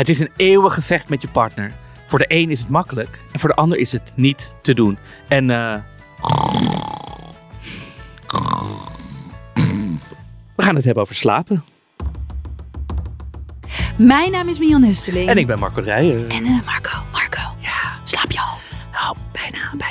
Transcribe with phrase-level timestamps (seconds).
[0.00, 1.72] Het is een eeuwig gevecht met je partner.
[2.06, 4.98] Voor de een is het makkelijk en voor de ander is het niet te doen.
[5.28, 5.76] En eh.
[10.56, 11.64] we gaan het hebben over slapen.
[13.96, 15.28] Mijn naam is Mion Husteling.
[15.28, 16.28] En ik ben Marco Rijen.
[16.28, 17.40] En eh, Marco, Marco.
[17.58, 18.58] Ja, Slaap je al?
[18.92, 19.89] nou, bijna, bijna.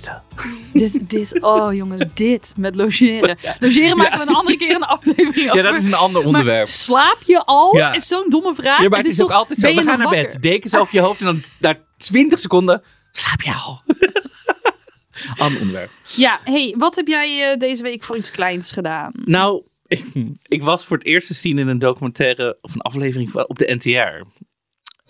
[0.72, 3.38] dit, dit, oh jongens, dit met logeren.
[3.60, 5.56] Logeren maken we een andere keer een aflevering over.
[5.56, 6.66] Ja, dat is een ander Maar onderwerp.
[6.66, 7.76] slaap je al?
[7.76, 7.92] Ja.
[7.92, 8.82] Is zo'n domme vraag.
[8.82, 9.68] Ja, maar het is ook toch- altijd zo.
[9.74, 10.22] We gaan naar wakker?
[10.32, 10.42] bed.
[10.42, 12.82] Dekens over je hoofd en dan na 20 seconden
[13.12, 13.80] slaap je al.
[15.44, 15.90] Ander onderwerp.
[16.06, 19.12] Ja, hey, wat heb jij eh, deze week voor iets kleins gedaan?
[19.24, 20.04] Nou, ik,
[20.42, 23.58] ik was voor het eerst te zien in een documentaire of een aflevering van, op
[23.58, 24.26] de NTR.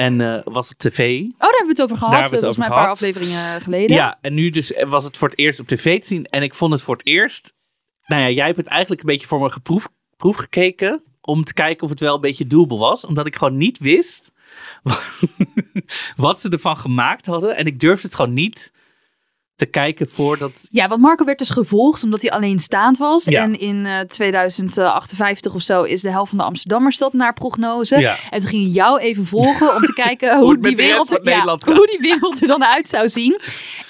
[0.03, 0.99] En eh, was op tv.
[0.99, 2.13] Oh, daar hebben we het over gehad.
[2.13, 3.97] Daar hebben we het eh, volgens mij een paar afleveringen geleden.
[3.97, 6.27] Ja, en nu dus eh, was het voor het eerst op tv te zien.
[6.27, 7.55] En ik vond het voor het eerst.
[8.07, 11.03] Nou ja, jij hebt het eigenlijk een beetje voor me geproef, proef gekeken.
[11.21, 13.05] Om te kijken of het wel een beetje doable was.
[13.05, 14.33] Omdat ik gewoon niet wist.
[16.17, 17.57] wat ze ervan gemaakt hadden.
[17.57, 18.73] En ik durfde het gewoon niet
[19.57, 20.53] te kijken voordat.
[20.71, 23.25] Ja, want Marco werd dus gevolgd omdat hij alleenstaand was.
[23.25, 23.43] Ja.
[23.43, 27.99] En in eh 2058 of zo is de helft van de Amsterdammers dat naar prognose.
[27.99, 28.17] Ja.
[28.31, 31.87] En ze gingen jou even volgen om te kijken hoe, die wereld, er- ja, hoe
[31.87, 33.39] die wereld er dan uit zou zien.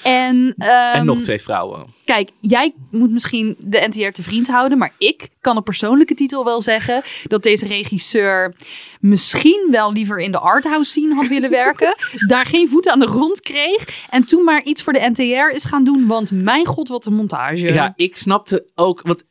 [0.02, 1.86] En, en ehm, nog twee vrouwen.
[2.04, 6.44] Kijk, jij moet misschien de NTR te vriend houden, maar ik kan op persoonlijke titel
[6.44, 8.54] wel zeggen dat deze regisseur
[9.00, 11.94] misschien wel liever in de arthouse scene had willen werken,
[12.26, 15.64] daar geen voet aan de grond kreeg en toen maar iets voor de NTR is
[15.64, 17.72] gaan doen, want mijn god, wat een montage.
[17.72, 19.00] Ja, ik snapte ook.
[19.02, 19.22] Want,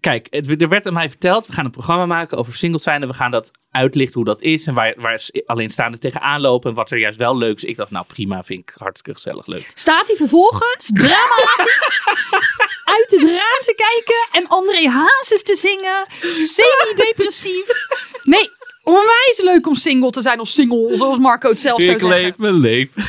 [0.00, 3.02] kijk, het, er werd aan mij verteld: we gaan een programma maken over singles zijn.
[3.02, 4.66] En we gaan dat uitlichten hoe dat is.
[4.66, 6.70] En waar, waar alleenstaande tegenaan lopen.
[6.70, 7.64] En wat er juist wel leuk is.
[7.64, 9.70] Ik dacht, nou prima, vind ik hartstikke gezellig leuk.
[9.74, 12.02] Staat hij vervolgens dramatisch
[12.96, 16.06] uit het raam te kijken en André Hazes te zingen,
[16.38, 17.86] semi-depressief.
[18.22, 18.50] Nee,
[18.82, 22.20] onwijs leuk om single te zijn of single, zoals Marco het zelf zou ik zeggen.
[22.22, 23.02] leef mijn leven.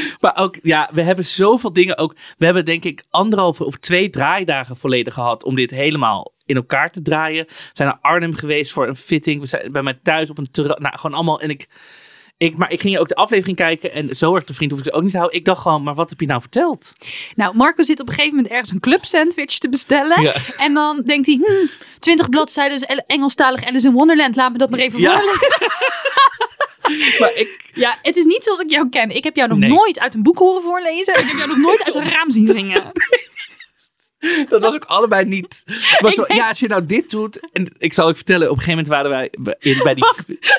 [0.20, 2.14] maar ook, ja, we hebben zoveel dingen ook.
[2.38, 6.90] We hebben denk ik anderhalve of twee draaidagen volledig gehad om dit helemaal in elkaar
[6.90, 7.44] te draaien.
[7.46, 9.40] We zijn naar Arnhem geweest voor een fitting.
[9.40, 10.78] We zijn bij mij thuis op een terras.
[10.78, 11.40] Nou, gewoon allemaal.
[11.40, 11.66] En ik,
[12.36, 14.86] ik, maar ik ging ook de aflevering kijken en zo erg de vriend hoef ik
[14.86, 15.38] ze ook niet te houden.
[15.38, 16.92] Ik dacht gewoon, maar wat heb je nou verteld?
[17.34, 20.22] Nou, Marco zit op een gegeven moment ergens een club sandwich te bestellen.
[20.22, 20.34] Ja.
[20.58, 21.66] En dan denkt hij, hm,
[21.98, 24.36] 20 bladzijden El- Engelstalig Alice in Wonderland.
[24.36, 25.16] Laat me dat maar even Ja.
[25.16, 25.56] voorlezen.
[27.20, 29.10] Maar ik, Ja, het is niet zoals ik jou ken.
[29.10, 29.70] Ik heb jou nog Nee.
[29.70, 31.14] nooit uit een boek horen voorlezen.
[31.14, 32.92] Ik heb jou nog nooit uit een raam zien zingen.
[34.48, 35.62] dat was ook allebei niet.
[35.66, 37.40] Het was zo, denk- Ja, als je nou dit doet.
[37.52, 40.04] En ik zal je vertellen, op een gegeven moment waren wij bij- in, bij die.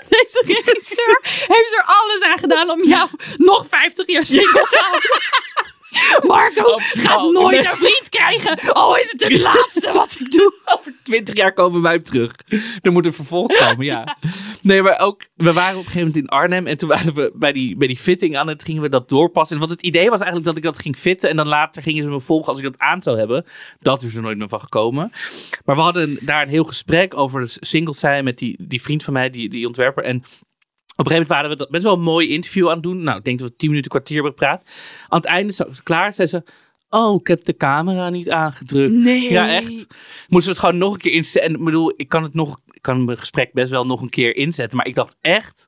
[0.10, 5.10] Deze regisseur heeft er alles aan gedaan om jou nog 50 jaar single te houden.
[6.28, 7.72] Marco Oh, gaat oh, nooit nee.
[7.72, 8.76] een vriend krijgen.
[8.76, 10.54] Oh, is het het laatste wat ik doe?
[10.78, 12.34] Over twintig jaar komen wij hem terug.
[12.82, 14.18] Er moet een vervolg komen, ja.
[14.62, 16.68] Nee, maar ook, we waren op een gegeven moment in Arnhem.
[16.68, 19.60] En toen waren we bij die, bij die fitting aan het gingen we dat doorpassen.
[19.60, 21.30] Want het idee was eigenlijk dat ik dat ging fitten.
[21.30, 23.44] En dan later gingen ze me volgen als ik dat aan zou hebben.
[23.80, 25.12] Dat is er nooit meer van gekomen.
[25.66, 29.04] Maar we hadden daar een heel gesprek over de singles zijn met die, die vriend
[29.04, 30.04] van mij, die, die ontwerper.
[30.04, 30.24] En
[30.96, 33.04] op een gegeven moment waren we dat best wel een mooi interview aan het doen.
[33.04, 34.62] Nou, ik denk dat we tien minuten, kwartier hebben gepraat.
[35.08, 36.44] Aan het einde, zo klaar, zei ze...
[36.90, 38.94] Oh, ik heb de camera niet aangedrukt.
[38.94, 39.32] Nee.
[39.32, 39.70] Ja, echt.
[39.70, 39.88] Moesten
[40.28, 41.52] we het gewoon nog een keer inzetten.
[41.52, 42.60] En ik bedoel, ik kan het nog...
[42.72, 44.78] Ik kan mijn gesprek best wel nog een keer inzetten.
[44.78, 45.68] Maar ik dacht echt...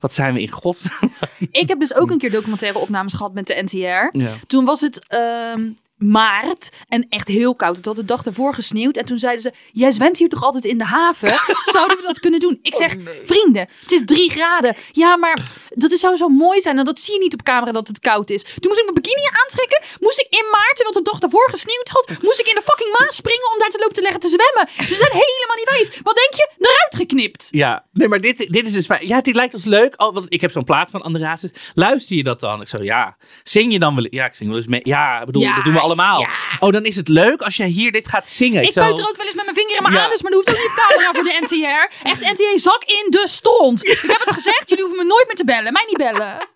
[0.00, 1.12] Wat zijn we in godsnaam?
[1.50, 4.18] Ik heb dus ook een keer documentaire opnames gehad met de NTR.
[4.18, 4.32] Ja.
[4.46, 7.76] Toen was het ehm, maart en echt heel koud.
[7.76, 8.96] Het had de dag daarvoor gesneeuwd.
[8.96, 11.28] En toen zeiden ze, jij zwemt hier toch altijd in de haven?
[11.76, 12.58] Zouden we dat kunnen doen?
[12.62, 14.76] Ik zeg, vrienden, het is drie graden.
[14.92, 15.42] Ja, maar
[15.74, 16.78] dat is- zou zo mooi zijn.
[16.78, 18.42] En dat zie je niet op camera dat het koud is.
[18.42, 19.82] Toen moest ik mijn bikini aantrekken.
[20.00, 22.62] Moest ik in maart, terwijl het de dag daarvoor gesneeuwd had, moest ik in de
[22.62, 24.64] fucking Maas springen om daar te lopen te leggen te zwemmen.
[24.88, 25.88] Ze zijn helemaal niet wijs.
[26.02, 26.48] Wat denk je?
[26.58, 27.48] Eruit geknipt.
[27.50, 28.86] Ja, nee, maar dit, dit is dus...
[29.00, 30.02] Ja, dit lijkt ons leuk.
[30.02, 31.50] Oh, want ik heb zo'n plaat van André Hazes.
[31.74, 32.60] Luister je dat dan?
[32.60, 33.16] Ik zo, ja.
[33.42, 34.06] Zing je dan wel...
[34.10, 34.80] Ja, ik zing wel eens mee.
[34.84, 36.20] Ja, bedoel, Ja, dat doen we allemaal.
[36.20, 36.28] ja.
[36.60, 38.62] Oh, dan is het leuk als jij hier dit gaat zingen.
[38.62, 40.04] Ik zo- peuter ook wel eens met mijn vinger in mijn Ja.
[40.04, 42.06] anus, maar dat hoeft ook niet op camera voor de NTR.
[42.08, 43.84] Echt, NTR, zak in de stront.
[43.86, 45.72] Ik heb het gezegd, jullie hoeven me nooit meer te bellen.
[45.72, 46.48] Mij niet bellen.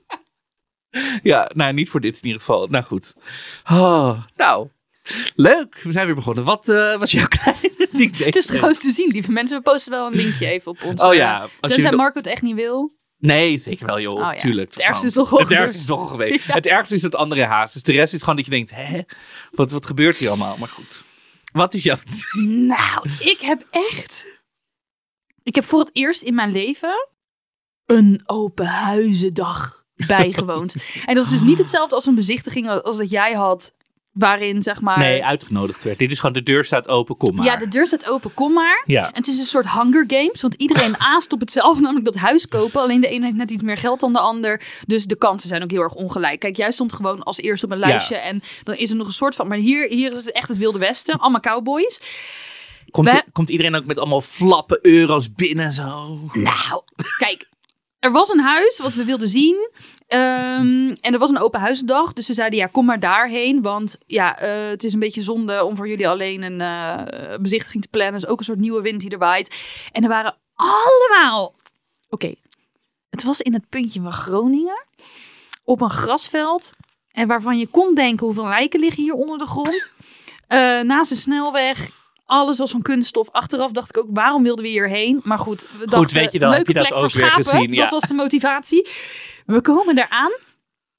[1.23, 2.67] Ja, nou, niet voor dit in ieder geval.
[2.67, 3.15] Nou goed.
[3.71, 4.69] Oh, nou,
[5.35, 6.45] Leuk, we zijn weer begonnen.
[6.45, 9.57] Wat eh, was jouw kleine ding Het is trouwens te zien, lieve mensen.
[9.57, 11.03] We posten wel een linkje even op ons.
[11.03, 12.91] Oh ja, als Tenzij Marco het echt niet wil.
[13.19, 14.35] Nee, zeker wel joh, Oh ja.
[14.35, 14.75] tuurlijk.
[14.75, 16.45] Het ergste is toch al Het ergste is toch al geweest.
[16.47, 16.55] Ja.
[16.55, 17.73] Het ergste is het andere haast.
[17.73, 19.01] Dus de rest is gewoon dat je denkt, hè,
[19.51, 20.57] wat, wat gebeurt hier allemaal?
[20.57, 21.03] Maar goed.
[21.53, 21.97] Wat is jouw...
[22.43, 24.41] Nou, ik heb echt...
[25.43, 27.09] Ik heb voor het eerst in mijn leven
[27.87, 30.77] een open huizendag bijgewoond.
[31.07, 33.75] en dat is dus niet hetzelfde als een bezichtiging als dat jij had,
[34.19, 34.99] waarin zeg maar...
[34.99, 35.99] Nee, uitgenodigd werd.
[35.99, 37.45] Dit is gewoon de deur staat open, kom maar.
[37.45, 38.83] Ja, de deur staat open, kom maar.
[38.87, 39.07] Ja.
[39.07, 42.49] En het is een soort Hunger Games, want iedereen aast op hetzelfde, namelijk dat huis
[42.49, 42.81] kopen.
[42.81, 44.63] Alleen de een heeft net iets meer geld dan de ander.
[44.87, 46.41] Dus de kansen zijn ook heel erg ongelijk.
[46.41, 49.13] Kijk, jij stond gewoon als eerste op een lijstje en dan is er nog een
[49.13, 49.49] soort van...
[49.49, 52.01] Maar hier, hier is het echt het Wilde Westen, allemaal cowboys.
[52.91, 56.19] Komt, komt iedereen ook met allemaal flappen euro's binnen en zo?
[56.33, 56.83] Nou,
[57.19, 57.48] kijk,
[57.99, 59.71] er was een huis wat we wilden zien.
[60.07, 62.13] Ehm, en er was een open huizendag.
[62.13, 63.63] Dus ze zeiden, ja, kom maar daarheen.
[63.63, 67.83] Want ja, eh, het is een beetje zonde om voor jullie alleen een eh, bezichtiging
[67.83, 68.21] te plannen.
[68.21, 69.57] Dus ook een soort nieuwe wind die er waait.
[69.93, 71.55] En er waren allemaal...
[72.09, 72.35] Oké,
[73.11, 74.87] het was in het puntje van Groningen.
[75.65, 76.73] Op een grasveld.
[77.13, 79.93] En waarvan je kon denken, hoeveel lijken liggen hier onder de grond.
[80.47, 81.91] Eh, naast de snelweg.
[82.29, 83.31] Alles was van kunststof.
[83.31, 85.21] Achteraf dacht ik ook, waarom wilden we hierheen?
[85.23, 87.45] Maar goed, we dachten, weet je dan, leuke heb je dat plek ook voor schapen.
[87.45, 87.83] gezien, ja.
[87.83, 88.89] Dat was de motivatie.
[89.47, 90.33] We komen eraan.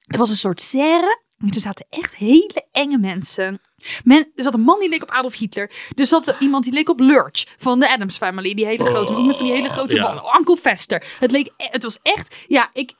[0.07, 1.21] Er was een soort serre.
[1.37, 3.61] En Er zaten echt hele enge mensen.
[4.03, 5.71] Men, er zat een man die leek op Adolf Hitler.
[5.95, 8.53] Er zat iemand die leek op Lurch van de Adams Family.
[8.53, 10.03] Die hele grote, ook met van die hele grote ja.
[10.03, 10.23] ballen.
[10.37, 11.03] Uncle Fester.
[11.19, 12.93] Het, leek, e- het was echt, ja, ik...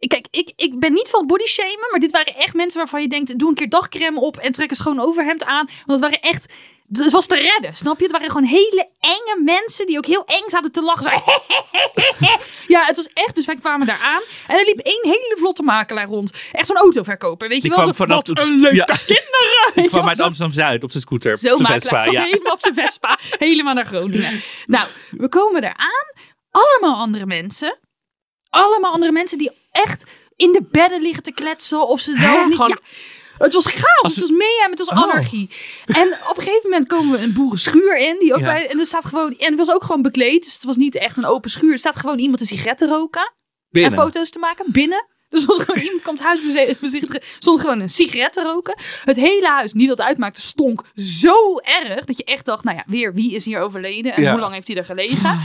[0.00, 3.02] ik- Kijk, ik, ik ben niet van body shamen, maar dit waren echt mensen waarvan
[3.02, 5.66] je denkt: doe een keer dagcreme op en trek een schoon overhemd aan.
[5.86, 6.52] Want het waren echt,
[6.92, 8.02] het was te redden, snap je?
[8.02, 11.02] Het waren gewoon hele enge mensen die ook heel eng zaten te lachen.
[11.02, 11.10] Zo,
[12.74, 13.34] ja, het was echt.
[13.36, 16.32] Dus wij kwamen daar aan en er liep één hele vlotte makelaar rond.
[16.52, 17.78] Echt zo'n autoverkoper, weet je wel?
[17.78, 18.84] kwam Zo, vanaf wat een leuke ja.
[19.06, 19.58] kinderen!
[19.84, 21.38] Ik kwam uit Amsterdam-Zuid op zijn scooter.
[21.38, 21.66] zo op.
[21.66, 22.22] Vespa, ja.
[22.22, 23.18] Helemaal op zijn Vespa.
[23.38, 24.40] helemaal naar Groningen.
[24.66, 26.14] Nou, we komen eraan.
[26.50, 27.78] Allemaal andere mensen.
[28.50, 30.04] Allemaal andere mensen die echt
[30.36, 31.86] in de bedden liggen te kletsen.
[31.88, 32.54] Of ze wel niet.
[32.54, 32.68] Gewoon-
[33.38, 34.14] Ja, het was chaos.
[34.14, 34.70] Het was mayhem.
[34.70, 35.02] Het was Oh.
[35.02, 35.50] anarchie.
[35.86, 38.16] En op een gegeven moment komen we een boerenschuur in.
[38.18, 38.44] Die ook Ja.
[38.46, 39.38] bij, en er staat gewoon.
[39.38, 40.44] En het was ook gewoon bekleed.
[40.44, 41.72] Dus het was niet echt een open schuur.
[41.72, 43.32] Er staat gewoon iemand een sigaret te roken.
[43.70, 43.92] Binnen.
[43.92, 45.06] En foto's te maken binnen.
[45.34, 46.40] Dus als gewoon iemand komt huis
[46.80, 48.74] bezichtigen, stond gewoon een sigaret te roken.
[49.04, 52.76] Het hele huis, niet dat het uitmaakte, stonk zo erg dat je echt dacht, nou
[52.76, 54.30] ja, weer wie is hier overleden en Ja.
[54.30, 55.38] hoe lang heeft hij er gelegen?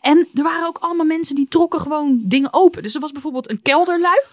[0.00, 2.82] En er waren ook allemaal mensen die trokken gewoon dingen open.
[2.82, 4.28] Dus er was bijvoorbeeld een kelderluik,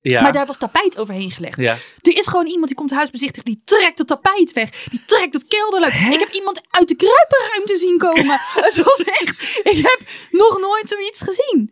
[0.00, 0.22] Ja.
[0.22, 1.60] maar daar was tapijt overheen gelegd.
[1.60, 1.76] ja.
[2.02, 4.70] Er is gewoon iemand die komt het huis bezichtigen, die trekt het tapijt weg.
[4.90, 5.94] Die trekt het kelderluik.
[5.94, 8.40] Ik heb iemand uit de kruipenruimte zien komen.
[8.68, 10.00] het was echt, ik heb
[10.30, 11.70] nog nooit zoiets gezien.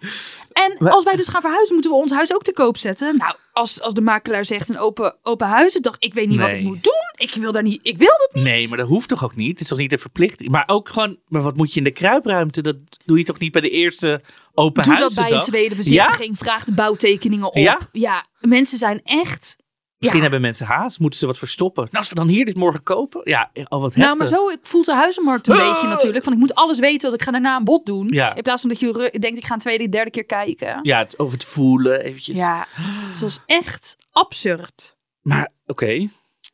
[0.67, 3.17] En als wij dus gaan verhuizen, moeten we ons huis ook te koop zetten.
[3.17, 6.41] Nou, als, als de makelaar zegt een open, open huis, ik dacht ik weet niet
[6.41, 7.11] wat ik moet doen.
[7.17, 8.45] Ik wil daar niet, ik wil dat niet.
[8.45, 9.51] Nee, maar dat hoeft toch ook niet?
[9.51, 10.51] Het is toch niet een verplichting?
[10.51, 12.63] Maar ook gewoon, maar wat moet je in de kruipruimte?
[12.63, 14.21] Dat doe je toch niet bij de eerste
[14.55, 16.39] open Doe dat bij een tweede bezichtiging.
[16.39, 17.57] Vraag de bouwtekeningen op.
[17.57, 17.79] Ja?
[17.93, 19.57] Ja, mensen zijn echt...
[20.01, 20.29] Misschien ja.
[20.31, 21.83] hebben mensen haast, moeten ze wat verstoppen.
[21.85, 24.05] Nou, als we dan hier dit morgen kopen, ja, al wat heftig.
[24.05, 25.73] Nou, maar zo ik voelt de huizenmarkt een Oh.
[25.73, 26.25] beetje natuurlijk.
[26.25, 28.09] Van ik moet alles weten, want ik ga daarna een bod doen.
[28.09, 28.35] Ja.
[28.35, 30.79] In plaats van dat je denkt, ik ga een tweede, derde keer kijken.
[30.83, 32.39] Ja, het, over het voelen eventjes.
[32.39, 32.67] Ja,
[33.09, 34.97] het was echt absurd.
[35.21, 36.09] Maar oké,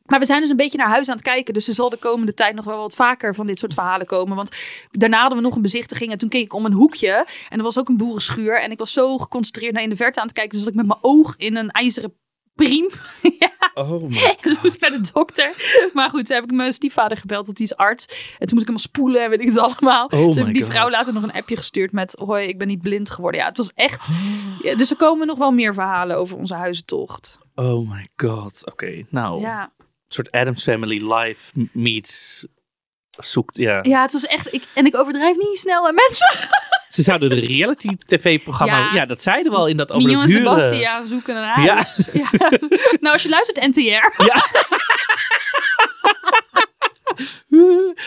[0.05, 1.53] Maar we zijn dus een beetje naar huis aan het kijken.
[1.53, 4.35] Dus er zal de komende tijd nog wel wat vaker van dit soort verhalen komen.
[4.35, 4.55] Want
[4.91, 6.11] daarna hadden we nog een bezichtiging.
[6.11, 7.25] En toen keek ik om een hoekje.
[7.49, 8.61] En er was ook een boerenschuur.
[8.61, 10.53] En ik was zo geconcentreerd naar in de verte aan het kijken.
[10.55, 12.13] Dus dat ik met mijn oog in een ijzeren
[12.57, 12.89] priem.
[13.39, 15.53] ja, Oh my dus moest ik bij de dokter.
[15.93, 18.05] Maar goed, toen heb ik mijn stiefvader gebeld, want die is arts.
[18.07, 20.05] En toen moest ik helemaal spoelen en weet ik het allemaal.
[20.05, 20.71] Oh dus heb ik die God.
[20.71, 22.15] vrouw later nog een appje gestuurd met...
[22.25, 23.39] Hoi, ik ben niet blind geworden.
[23.41, 24.07] Ja, het was echt...
[24.61, 27.37] Ja, dus er komen nog wel meer verhalen over onze huizentocht.
[27.55, 28.65] Oh my god.
[28.71, 29.61] Oké, nou, Ja.
[29.77, 32.45] een soort Adams Family live m- meets
[33.17, 33.79] zoekt, ja.
[33.81, 34.53] ja, het was echt...
[34.53, 36.37] Ik, en ik overdrijf niet snel aan mensen.
[36.89, 38.93] Ze zouden de reality tv-programma, ja.
[38.93, 39.05] Ja.
[39.05, 40.61] dat zeiden we al in dat over Mio en huren.
[40.61, 42.09] Sebastiaan zoeken een huis.
[42.13, 42.29] Ja.
[43.01, 44.25] nou, als je luistert, NTR.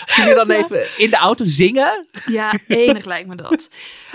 [0.07, 2.07] Als jullie dan even in de auto zingen.
[2.27, 3.69] Ja, enig lijkt me dat.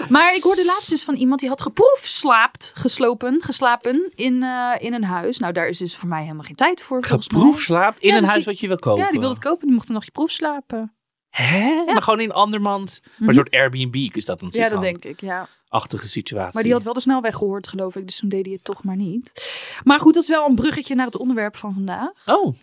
[0.10, 4.94] Maar ik hoorde laatst dus van iemand die had geproefslaapt, geslopen, geslapen in, eh, in
[4.94, 5.38] een huis.
[5.38, 7.04] Nou, daar is dus voor mij helemaal geen tijd voor.
[7.06, 9.04] Geproefslaap in Ja, een dus huis wat je wil kopen.
[9.04, 9.66] Ja, die wilde het kopen.
[9.66, 10.95] Die mocht dan nog je proef slapen.
[11.36, 11.84] Hè?
[11.86, 13.00] Maar gewoon in andermans.
[13.02, 13.30] Maar Mhm.
[13.30, 14.92] een soort Airbnb is dat Ja, natuurlijk dat dan.
[14.92, 15.48] denk ik, ja.
[15.70, 16.54] Achtige situatie.
[16.54, 18.06] Maar die had wel de snelweg gehoord, geloof ik.
[18.08, 19.54] Dus toen deed hij het toch maar niet.
[19.84, 22.12] Maar goed, dat is wel een bruggetje naar het onderwerp van vandaag.
[22.26, 22.56] Oh,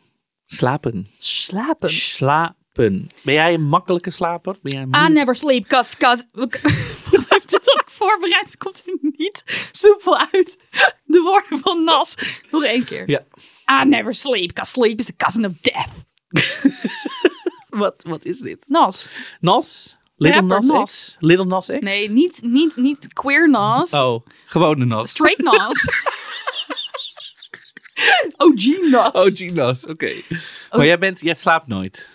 [0.46, 1.06] slapen.
[1.18, 1.90] Slapen.
[1.90, 3.06] Slapen.
[3.22, 4.56] Ben jij een makkelijke slaper?
[4.62, 5.96] Ben jij een I never sleep, cause...
[5.96, 6.24] cause
[7.46, 10.58] Dit had ik voorbereid, het komt er niet soepel uit.
[11.04, 12.14] De woorden van Nas.
[12.50, 13.10] Nog één keer.
[13.10, 13.24] Ja.
[13.82, 15.90] I never sleep, cause sleep is the cousin of death.
[17.72, 18.64] Wat, wat is dit?
[18.66, 19.08] Nas.
[19.40, 19.96] Nas?
[20.16, 21.16] Little Nas, Nas.
[21.18, 21.78] Little Nas X?
[21.78, 23.92] Nee, niet, niet, niet queer Nas.
[23.92, 25.10] Oh, gewone Nas.
[25.10, 25.86] Straight Nas.
[28.36, 29.12] OG Nas.
[29.12, 30.12] Oh, G-Nas, oké.
[30.70, 32.10] Maar jij, bent, jij slaapt nooit.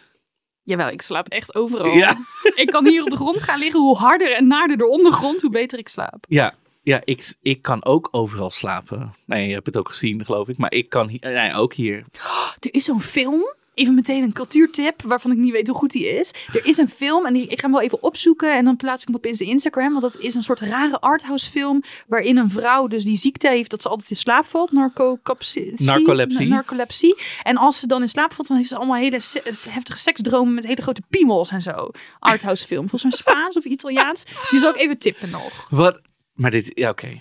[0.64, 1.96] Jawel, ik slaap echt overal.
[1.98, 2.16] Ja.
[2.56, 3.80] Ik kan hier op de grond gaan liggen.
[3.80, 6.26] Hoe harder en naarder de ondergrond, hoe beter ik slaap.
[6.28, 9.14] Ja, ja ik, ik kan ook overal slapen.
[9.26, 10.58] Nee, je hebt het ook gezien, geloof ik.
[10.58, 12.06] Maar ik kan hier, nee, ook hier.
[12.60, 13.56] Er is zo'n film.
[13.78, 16.34] Even meteen een cultuurtip waarvan ik niet weet hoe goed die is.
[16.54, 19.02] Er is een film en die, ik ga hem wel even opzoeken en dan plaats
[19.02, 19.90] ik hem op Insta- Instagram.
[19.90, 23.70] Want dat is een soort rare arthouse film waarin een vrouw dus die ziekte heeft
[23.70, 24.72] dat ze altijd in slaap valt.
[24.72, 25.74] Narcolepsie.
[25.78, 26.48] Narcolepsie.
[26.48, 27.18] Narcolepsie.
[27.44, 30.54] En als ze dan in slaap valt, dan heeft ze allemaal hele se- heftige seksdromen
[30.54, 31.92] met hele grote piemels en zo.
[32.20, 32.90] Arthouse film.
[32.90, 34.24] Volgens mij Spaans of Italiaans.
[34.50, 35.68] Die zal ik even tippen nog.
[35.70, 36.02] Wat?
[36.34, 37.20] Maar dit, ja, oké.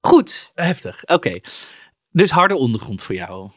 [0.00, 0.50] Goed.
[0.54, 1.40] Heftig, oké.
[2.10, 3.50] Dus harde ondergrond voor jou.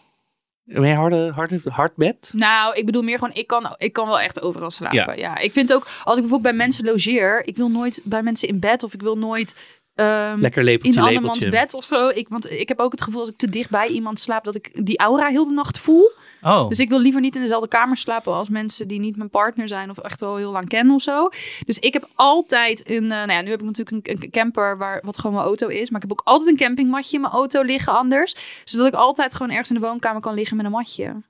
[0.68, 2.32] Je harde, harde, hard bed?
[2.36, 4.98] Nou, ik bedoel meer gewoon, ik kan, ik kan wel echt overal slapen.
[4.98, 5.14] Ja.
[5.14, 5.38] Ja.
[5.38, 8.60] ik vind ook, als ik bijvoorbeeld bij mensen logeer, ik wil nooit bij mensen in
[8.60, 9.56] bed of ik wil nooit
[9.96, 11.50] ehm, Lekker in lepeltje, andermans lepeltje.
[11.66, 12.08] bed of zo.
[12.08, 14.56] Ik, want ik heb ook het gevoel als ik te dicht bij iemand slaap, dat
[14.56, 16.12] ik die aura heel de nacht voel.
[16.42, 19.30] Oh, Dus ik wil liever niet in dezelfde kamer slapen als mensen die niet mijn
[19.30, 21.30] partner zijn of echt wel heel lang kennen of zo.
[21.66, 24.78] Dus ik heb altijd een, eh, nou ja, nu heb ik natuurlijk een, een camper
[24.78, 27.34] waar wat gewoon mijn auto is, maar ik heb ook altijd een campingmatje in mijn
[27.34, 30.72] auto liggen anders, zodat ik altijd gewoon ergens in de woonkamer kan liggen met een
[30.72, 31.22] matje.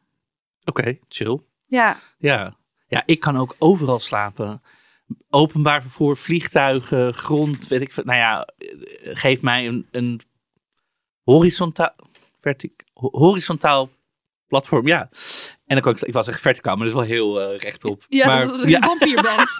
[0.65, 1.39] oké, chill.
[1.65, 2.55] Ja, Ja.
[2.87, 4.61] ja, ik kan ook overal slapen.
[5.29, 8.03] Openbaar vervoer, vliegtuigen, grond, weet ik veel.
[8.03, 8.67] Nou ja, eh,
[9.13, 10.21] geef mij een, een
[11.23, 11.93] horizontaal,
[12.41, 13.89] vertic, ho- horizontaal
[14.47, 15.09] platform, ja.
[15.65, 18.05] En dan kan ik, ik was echt verticaal, maar dat is wel heel eh, rechtop.
[18.09, 19.55] ja maar, dat is een ja, vampier bent.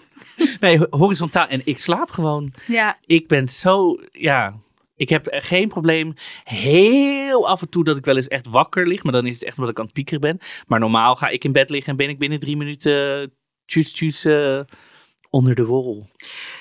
[0.60, 1.46] nee, horizontaal.
[1.46, 2.52] En ik slaap gewoon.
[2.66, 4.54] Ja, Ik ben zo, ja,
[4.96, 6.14] ik heb geen probleem.
[6.44, 9.44] Heel af en toe dat ik wel eens echt wakker lig, maar dan is het
[9.44, 10.38] echt omdat ik aan het piekeren ben.
[10.66, 13.32] Maar normaal ga ik in bed liggen en ben ik binnen drie minuten
[13.64, 14.60] tjus tjus eh,
[15.34, 16.06] onder de wol.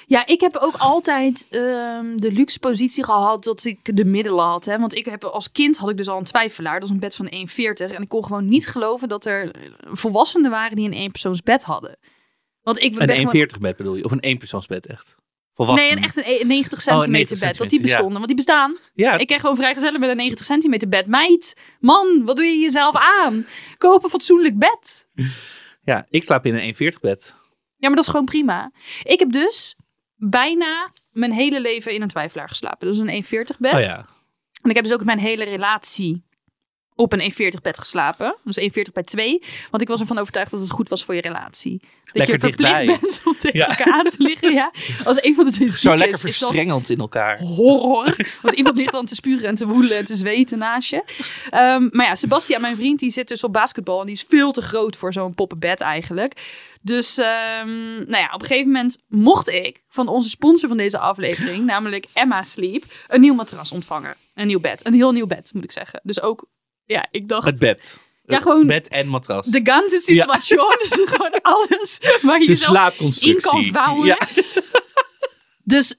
[0.06, 4.66] ja, ik heb ook altijd ehm, de luxe positie gehad dat ik de middelen had.
[4.66, 4.80] Hè?
[4.80, 6.80] Want ik heb, als kind had ik dus al een twijfelaar.
[6.80, 7.96] Dat is een bed van 1,40.
[7.96, 9.52] En ik kon gewoon niet geloven dat er
[9.92, 11.98] volwassenen waren die een eenpersoonsbed hadden.
[12.62, 14.04] Want ik ben Een gewoon- 1,40 bed bedoel je?
[14.04, 15.16] Of een eenpersoonsbed echt?
[15.54, 15.88] Volwassen?
[15.88, 17.58] Nee, een echt een 90 centimeter 90 bed.
[17.58, 17.86] Dat die ja.
[17.86, 18.14] bestonden.
[18.14, 18.78] Want die bestaan.
[18.94, 21.08] Ja, Ik kreeg gewoon vrijgezellen met een 90 centimeter bed.
[21.08, 23.46] Meid, man, wat doe je jezelf aan?
[23.78, 25.08] Koop een fatsoenlijk bed.
[25.84, 27.36] ja, ik slaap in een 1,40 bed.
[27.84, 28.72] Ja, maar dat is gewoon prima.
[29.04, 29.76] Ik heb dus
[30.16, 32.88] bijna mijn hele leven in een twijfelaar geslapen.
[32.88, 33.74] Dat is een 1,40 bed.
[33.74, 34.06] Oh ja.
[34.62, 36.24] En ik heb dus ook mijn hele relatie
[36.96, 38.36] op een 1,40 bed geslapen.
[38.44, 39.42] Dus 1,40 bij 2.
[39.72, 41.82] Want ik was ervan overtuigd dat het goed was voor je relatie.
[42.04, 43.00] Dat Lekker je verplicht dichtbij.
[43.02, 43.68] bent om tegen Ja.
[43.68, 44.54] elkaar aan te liggen.
[44.54, 44.72] Ja.
[45.06, 47.40] Als een van de twee Zo lekker is, is dat verstrengeld in elkaar.
[47.40, 48.16] horror.
[48.42, 51.04] Want iemand ligt dan te spugen en te woelen en te zweten naast je.
[51.50, 54.00] Ehm, maar ja, Sebastian, mijn vriend, die zit dus op basketbal.
[54.00, 56.34] En die is veel te groot voor zo'n poppenbed eigenlijk.
[56.82, 60.98] Dus ehm, nou ja, op een gegeven moment mocht ik van onze sponsor van deze
[60.98, 64.16] aflevering, namelijk Emma Sleep, een nieuw matras ontvangen.
[64.34, 64.86] Een nieuw bed.
[64.86, 66.00] Een heel nieuw bed, moet ik zeggen.
[66.04, 66.46] Dus ook,
[66.86, 67.46] ja, ik dacht...
[67.46, 68.02] Het bed.
[68.26, 69.48] Ja, gewoon Bed en matras.
[69.48, 74.08] de ganze situation, dus gewoon alles waar je De in kan vouwen.
[74.08, 74.18] Ja.
[75.66, 75.96] Dus,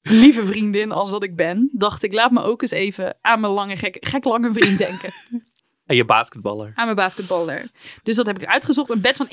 [0.00, 3.52] lieve vriendin als dat ik ben, dacht ik, laat me ook eens even aan mijn
[3.52, 5.12] lange, gek, gek lange vriend denken.
[5.88, 6.72] En je basketballer.
[6.74, 7.68] aan mijn basketballer.
[8.02, 8.90] Dus dat heb ik uitgezocht.
[8.90, 9.26] Een bed van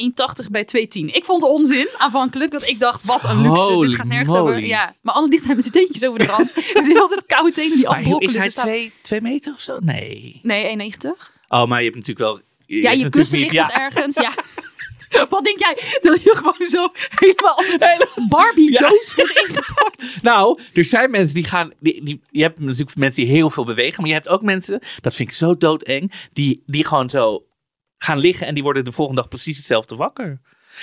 [0.44, 0.88] 1,80 bij 2,10.
[1.06, 2.52] Ik vond het onzin aanvankelijk.
[2.52, 3.62] Want ik dacht, wat een luxe.
[3.64, 4.52] Holy Dit gaat nergens moly.
[4.54, 4.66] over.
[4.66, 6.54] Ja, maar anders ligt hij met zijn teentjes over de rand.
[6.74, 8.22] Hij heeft altijd koude tenen die afbrokkelen.
[8.30, 9.78] is hij Dus er staat- twee, twee meter of zo?
[9.80, 10.40] Nee.
[10.44, 11.32] Nee, 1,90.
[11.48, 12.40] Oh, maar je hebt natuurlijk wel...
[12.66, 14.16] Ja, hebt je kussen ligt toch ergens.
[14.16, 14.32] Ja.
[15.30, 15.74] Wat denk jij?
[16.02, 20.04] Dat je gewoon zo helemaal als een Barbie-doos wordt ingepakt.
[20.22, 21.72] Nou, er zijn mensen die gaan.
[21.80, 24.00] Die, die, je hebt natuurlijk mensen die heel veel bewegen.
[24.00, 26.12] Maar je hebt ook mensen, dat vind ik zo doodeng.
[26.34, 27.46] Die, die gewoon zo
[27.98, 28.48] gaan liggen.
[28.48, 30.42] En die worden de volgende dag precies hetzelfde wakker.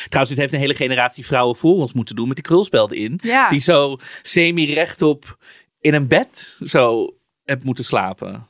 [0.08, 2.26] Trouwens, dit heeft een hele generatie vrouwen voor ons moeten doen.
[2.26, 3.18] Met die krulspelden in.
[3.22, 3.48] Ja.
[3.48, 5.36] Die zo semi-rechtop
[5.80, 8.48] in een bed zo hebben moeten slapen.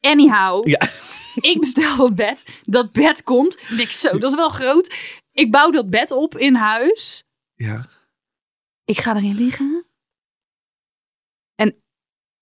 [0.00, 0.80] Anyhow, Ja.
[1.52, 2.60] ik bestel dat bed.
[2.64, 3.60] Dat bed komt.
[3.60, 4.96] Ik denk zo, dat is wel groot.
[5.32, 7.24] Ik bouw dat bed op in huis.
[7.54, 7.86] Ja.
[8.84, 9.87] Ik ga erin liggen.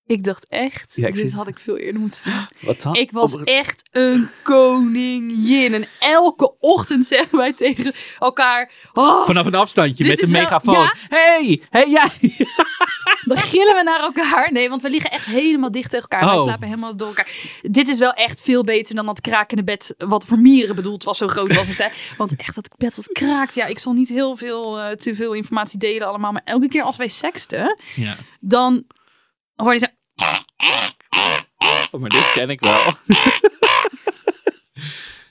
[0.06, 2.46] Ik dacht echt, Ja, ik dit zie- had ik veel eerder moeten doen.
[2.60, 2.94] Wat dan?
[2.94, 5.74] Ik was echt een koningin.
[5.74, 8.70] En elke ochtend zeggen wij tegen elkaar...
[8.92, 10.74] Oh, Vanaf een afstandje met een megafoon.
[10.74, 10.94] ja?
[11.08, 12.08] Hey, hey, jij.
[13.24, 14.52] dan gillen we naar elkaar.
[14.52, 16.28] Nee, want we liggen echt helemaal dicht tegen elkaar.
[16.28, 16.42] Wij Oh.
[16.44, 17.28] slapen helemaal door elkaar.
[17.62, 19.94] Dit is wel echt veel beter dan dat krakende bed...
[19.98, 21.18] wat voor mieren bedoeld was.
[21.18, 21.88] Zo groot was het, hè.
[22.18, 23.54] Want echt, dat bed dat kraakt.
[23.54, 26.32] Ja, ik zal niet heel veel, eh, te veel informatie delen allemaal.
[26.32, 28.16] Maar elke keer als wij seksten, Ja.
[28.40, 28.84] dan
[29.54, 29.86] hoor je zo...
[31.90, 32.92] Oh, maar dit ken ik wel.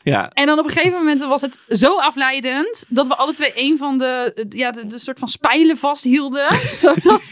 [0.03, 0.29] Ja.
[0.33, 3.77] En dan op een gegeven moment was het zo afleidend dat we alle twee een
[3.77, 6.53] van de, ja, de, de soort van spijlen vasthielden.
[6.83, 7.23] zodat,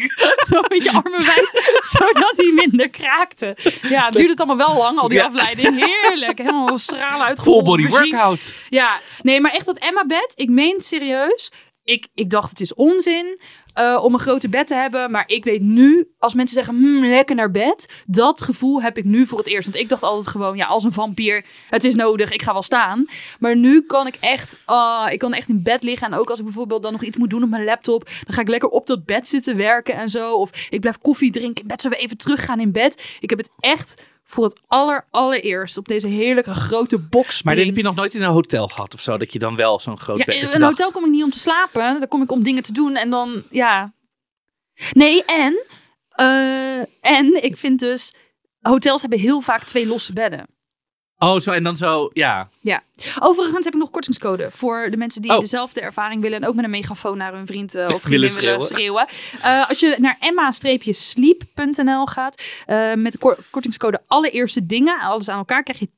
[0.47, 3.55] zo met je armen wijd, zodat hij minder kraakte.
[3.81, 5.25] Ja, het duurde het allemaal wel lang, al die Ja.
[5.25, 5.85] afleiding.
[5.85, 6.37] Heerlijk.
[6.37, 7.65] Helemaal stralen Full uitgeholpen.
[7.65, 8.53] body workout.
[8.69, 11.51] Ja, nee, maar echt dat Emma-bed, ik meen het serieus.
[11.83, 13.39] Ik, ik dacht, het is onzin
[13.73, 15.11] eh, om een grote bed te hebben.
[15.11, 18.03] Maar ik weet nu, als mensen zeggen, hmm, lekker naar bed.
[18.05, 19.69] Dat gevoel heb ik nu voor het eerst.
[19.69, 22.63] Want ik dacht altijd gewoon, ja, als een vampier, het is nodig, ik ga wel
[22.63, 23.05] staan.
[23.39, 26.07] Maar nu kan ik echt, ah, ik kan echt in bed liggen.
[26.07, 28.05] En ook als ik bijvoorbeeld dan nog iets moet doen op mijn laptop.
[28.05, 30.33] Dan ga ik lekker op dat bed zitten werken en zo.
[30.33, 33.17] Of ik blijf koffie drinken in bed, zullen we even teruggaan in bed.
[33.19, 37.65] Ik heb het echt voor het aller, allereerst op deze heerlijke grote box Maar dit
[37.65, 39.17] heb je nog nooit in een hotel gehad of zo?
[39.17, 41.31] Dat je dan wel zo'n groot ja, bed in een hotel kom ik niet om
[41.31, 41.81] te slapen.
[41.99, 42.95] Daar kom ik om dingen te doen.
[42.95, 43.93] En dan, ja.
[44.91, 45.63] Nee, en.
[46.09, 48.13] eh, en ik vind dus.
[48.59, 50.47] Hotels hebben heel vaak twee losse bedden.
[51.17, 52.49] Oh, zo en dan zo, ja.
[52.61, 52.83] Ja.
[53.19, 55.39] Overigens heb ik nog kortingscode voor de mensen die Oh.
[55.39, 58.61] dezelfde ervaring willen en ook met een megafoon naar hun vriend eh, of vriendin willen
[58.61, 59.05] schreeuwen.
[59.41, 65.37] Eh, als je naar emma-sleep.nl gaat eh, met de kor- kortingscode allereerste dingen, alles aan
[65.37, 65.89] elkaar, krijg je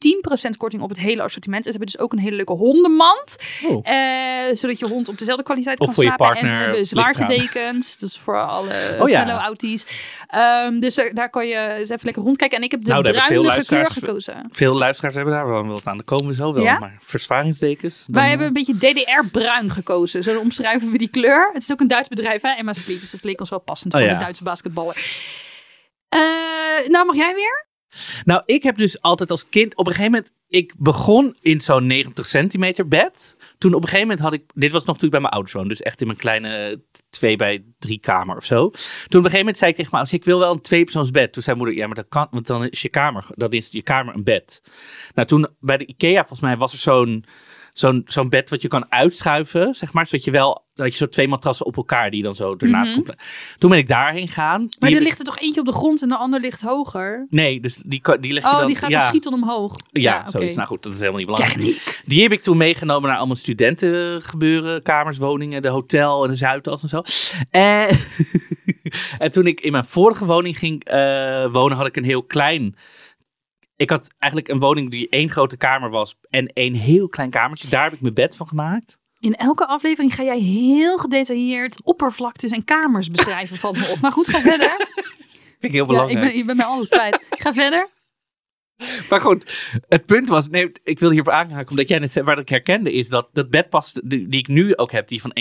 [0.49, 1.65] 10% korting op het hele assortiment.
[1.65, 3.85] En ze hebben dus ook een hele leuke hondenmand, Oh.
[4.53, 6.35] zodat je hond op dezelfde kwaliteit Of kan voor je slapen.
[6.41, 8.69] en ze hebben zwaartedekens, dus voor alle
[9.01, 9.23] Oh ja.
[9.25, 9.85] fellow auties.
[10.27, 12.57] Ehm, dus daar, daar kan je eens even lekker rondkijken.
[12.57, 14.47] En ik heb de Nou, bruinige kleur gekozen.
[14.51, 15.95] Veel luisteraars hebben daar wel wat aan.
[15.95, 16.63] Daar komen we zo wel.
[16.63, 16.79] Ja?
[16.79, 18.03] Maar verzwaringsdekens?
[18.05, 20.23] dan- Wij hebben een beetje DDR-bruin gekozen.
[20.23, 21.49] Zo omschrijven we die kleur.
[21.53, 22.49] Het is ook een Duits bedrijf, hè?
[22.49, 22.99] Emma Sleep.
[22.99, 24.13] Dus dat leek ons wel passend Oh voor ja.
[24.15, 24.95] een Duitse basketballer.
[26.09, 26.19] Eh,
[26.87, 27.67] nou, mag jij weer?
[28.25, 29.75] Nou, ik heb dus altijd als kind...
[29.75, 30.33] Op een gegeven moment...
[30.47, 33.35] Ik begon in zo'n 90 centimeter bed.
[33.57, 34.43] Toen op een gegeven moment had ik...
[34.53, 35.69] Dit was nog toen ik bij mijn ouders woonde.
[35.69, 38.55] Dus echt in mijn kleine 2 bij 3 kamer of zo.
[38.57, 40.13] Toen op een gegeven moment zei ik tegen mijn ouders...
[40.13, 41.33] Ik wil wel een tweepersoonsbed.
[41.33, 41.75] Toen zei moeder...
[41.75, 42.27] Ja, maar dat kan...
[42.31, 43.25] Want dan is je kamer...
[43.29, 44.61] Dan is je kamer een bed.
[45.13, 47.25] Nou, toen bij de Ikea volgens mij was er zo'n...
[47.75, 50.07] Zo'n zo'n bed wat je kan uitschuiven, zeg maar.
[50.07, 50.63] Zodat je wel...
[50.73, 53.01] Dat je zo twee matrassen op elkaar die dan zo ernaast Mhm.
[53.03, 53.17] komt.
[53.57, 54.67] Toen ben ik daarheen gegaan.
[54.79, 57.27] Maar er ligt er toch eentje op de grond en de ander ligt hoger?
[57.29, 58.67] Nee, dus die, die leg je Oh, dan...
[58.67, 58.97] die gaat ja.
[58.99, 59.75] dan schieten omhoog.
[59.91, 60.55] Ja, zoiets.
[60.55, 62.01] Nou goed, dat is helemaal niet belangrijk.
[62.05, 66.83] Die heb ik toen meegenomen naar allemaal studentengebeuren, kamers, woningen, de hotel en de Zuidas
[66.83, 67.01] en zo.
[67.51, 67.97] En,
[69.25, 72.75] en toen ik in mijn vorige woning ging eh, wonen, had ik een heel klein...
[73.75, 77.67] Ik had eigenlijk een woning die één grote kamer was en één heel klein kamertje.
[77.67, 78.99] Daar heb ik mijn bed van gemaakt.
[79.19, 83.99] In elke aflevering ga jij heel gedetailleerd oppervlaktes en kamers beschrijven van me op.
[83.99, 84.75] Maar goed, ga verder.
[85.59, 86.25] Vind ik heel Ja, ik belangrijk.
[86.25, 87.25] ben, je bent mij altijd kwijt.
[87.29, 87.89] Ga verder.
[89.09, 92.39] Maar goed, het punt was, nee, ik wil hierop aanhaken, omdat jij net zei, waar
[92.39, 95.37] ik herkende is dat dat bed past, die, ik nu ook heb, die van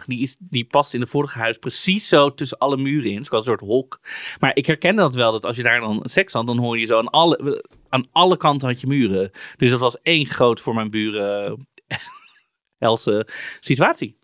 [0.00, 3.16] 1,40, die, is, die past in de vorige huis precies zo tussen alle muren in.
[3.16, 4.00] Het wel een soort hok.
[4.38, 6.86] Maar ik herkende dat wel, dat als je daar dan seks had, dan hoor je
[6.86, 9.30] zo aan alle, aan alle kanten had je muren.
[9.56, 11.66] Dus dat was één groot voor mijn buren
[12.78, 13.28] helse
[13.60, 14.19] situatie.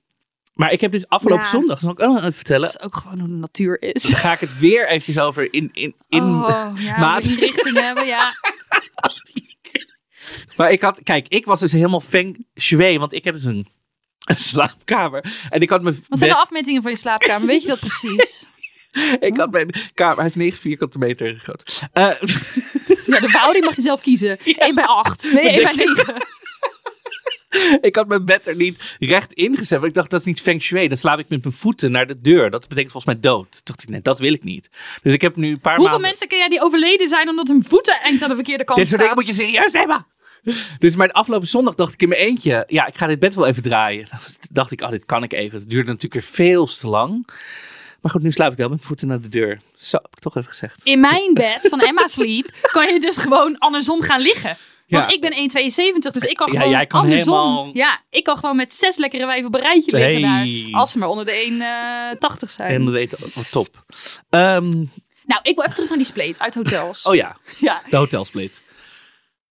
[0.57, 1.51] Maar ik heb dus afgelopen Ja.
[1.51, 3.83] zondag, dat zal ik ook nog even vertellen, Dat is ook gewoon hoe de natuur
[3.83, 4.03] is.
[4.03, 7.25] daar ga ik het weer eventjes over in, in, in oh, ja, maat.
[7.25, 8.35] inrichting hebben, ja.
[10.57, 13.67] Maar ik had, kijk, ik was dus helemaal feng shui, want ik heb dus een,
[14.25, 15.25] een slaapkamer.
[15.51, 17.47] En ik had mijn Wat zijn de afmetingen van je slaapkamer?
[17.47, 18.45] Weet je dat precies?
[19.21, 21.83] ik had mijn kamer, hij is 9 vierkante meter groot.
[21.93, 22.03] Eh,
[23.07, 24.39] Ja, de verhouding mag je zelf kiezen.
[24.45, 25.33] 1 bij 8.
[25.33, 26.15] Nee, 1 bij 9.
[27.81, 30.63] ik had mijn bed er niet recht ingezet, want ik dacht, dat is niet feng
[30.63, 30.89] shui.
[30.89, 32.51] Dan slaap ik met mijn voeten naar de deur.
[32.51, 33.51] Dat betekent volgens mij dood.
[33.51, 34.71] Toen dacht ik, nee, dat wil ik niet.
[35.03, 36.09] Dus ik heb nu een paar Hoeveel maanden...
[36.09, 38.89] mensen ken jij die overleden zijn omdat hun voeten eind aan de verkeerde kant Dit
[38.89, 39.27] soort dingen staan?
[39.27, 40.07] moet je serieus nemen.
[40.79, 43.35] Dus maar de afgelopen zondag dacht ik in mijn eentje, ja, ik ga dit bed
[43.35, 44.07] wel even draaien.
[44.11, 44.19] Dan
[44.51, 45.59] dacht ik, oh, dit kan ik even.
[45.59, 47.27] Het duurde natuurlijk weer veel te lang.
[48.01, 49.61] Maar goed, nu slaap ik wel met mijn voeten naar de deur.
[49.77, 50.81] Zo, heb ik toch even gezegd.
[50.85, 54.57] In mijn bed van Emma Sleep kan je dus gewoon andersom gaan liggen.
[54.87, 55.11] Want Ja.
[55.15, 57.35] ik ben 1,72, dus ik kan Ja, gewoon jij kan andersom.
[57.35, 60.65] helemaal- Ja, ik kan gewoon met zes lekkere wijven op een rijtje liggen Hey.
[60.71, 60.81] daar.
[60.81, 62.71] Als ze maar onder de 1,80 zijn.
[62.75, 63.85] En dat oh, top.
[64.31, 64.69] Ehm,
[65.25, 67.03] Nou, ik wil even terug naar die spleet uit hotels.
[67.03, 68.63] oh ja, Ja, de hotelspleet.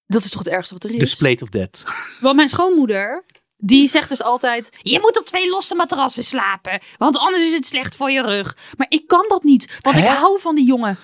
[0.07, 0.99] dat is toch het ergste wat er is?
[0.99, 1.83] De spleet of death.
[2.21, 3.23] Want mijn schoonmoeder,
[3.57, 4.69] die zegt dus altijd...
[4.81, 6.79] Je moet op twee losse matrassen slapen.
[6.97, 8.57] Want anders is het slecht voor je rug.
[8.77, 9.77] Maar ik kan dat niet.
[9.81, 10.97] Want ik hou van die jongen.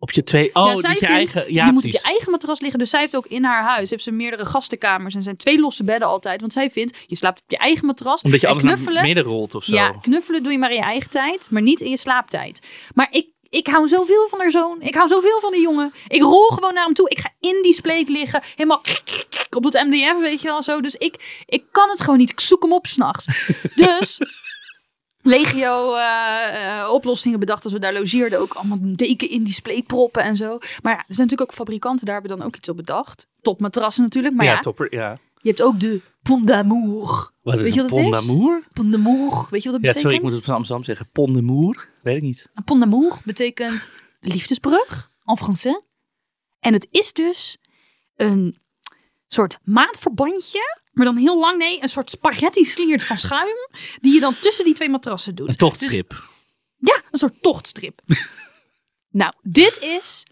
[0.00, 0.50] Op je twee...
[0.52, 1.54] Oh, ja, zij je vindt, eigen...
[1.54, 2.78] Ja, je moet op je eigen matras liggen.
[2.78, 5.14] Dus zij heeft ook in haar huis heeft ze meerdere gastenkamers.
[5.14, 6.40] En zijn twee losse bedden altijd.
[6.40, 8.22] Want zij vindt, je slaapt op je eigen matras.
[8.22, 9.74] Omdat je en naar midden rolt of zo.
[9.74, 11.50] Ja, knuffelen doe je maar in je eigen tijd.
[11.50, 12.66] Maar niet in je slaaptijd.
[12.94, 13.26] Maar ik...
[13.50, 14.76] Ik hou zoveel van haar zoon.
[14.80, 15.92] Ik hou zoveel van die jongen.
[16.08, 17.10] Ik rol gewoon naar hem toe.
[17.10, 18.42] Ik ga in die spleet liggen.
[18.56, 18.82] Helemaal
[19.56, 20.80] op dat MDF, weet je wel zo.
[20.80, 22.30] Dus ik, ik kan het gewoon niet.
[22.30, 23.26] Ik zoek hem op s'nachts.
[23.74, 24.18] Dus
[25.22, 28.40] legio eh, eh, oplossingen bedacht als we daar logeerden.
[28.40, 30.58] Ook allemaal deken in display proppen en zo.
[30.58, 33.26] Maar ja, er zijn natuurlijk ook fabrikanten, daar hebben dan ook iets op bedacht.
[33.40, 34.94] Topmatrassen natuurlijk, maar ja, ja, topper.
[34.94, 35.18] Ja.
[35.40, 37.30] je hebt ook de Pont d'Amour.
[37.42, 38.26] Wat is Weet je een wat het pont is?
[38.26, 38.62] d'amour?
[38.72, 40.00] Pont d'Amour, weet je wat dat Ja, betekent?
[40.00, 41.08] sorry, ik moet het op Amsterdam zeggen.
[41.12, 41.88] Pont d'amour?
[42.02, 42.50] Weet ik niet.
[42.54, 45.80] Een pont d'amour betekent liefdesbrug, en français.
[46.60, 47.56] En het is dus
[48.16, 48.58] een
[49.26, 53.56] soort maatverbandje, maar dan heel lang, nee, een soort spaghetti sliert van schuim,
[54.00, 55.48] die je dan tussen die twee matrassen doet.
[55.48, 56.08] Een tochtstrip.
[56.08, 58.00] Dus- ja, een soort tochtstrip.
[59.20, 60.26] nou, dit is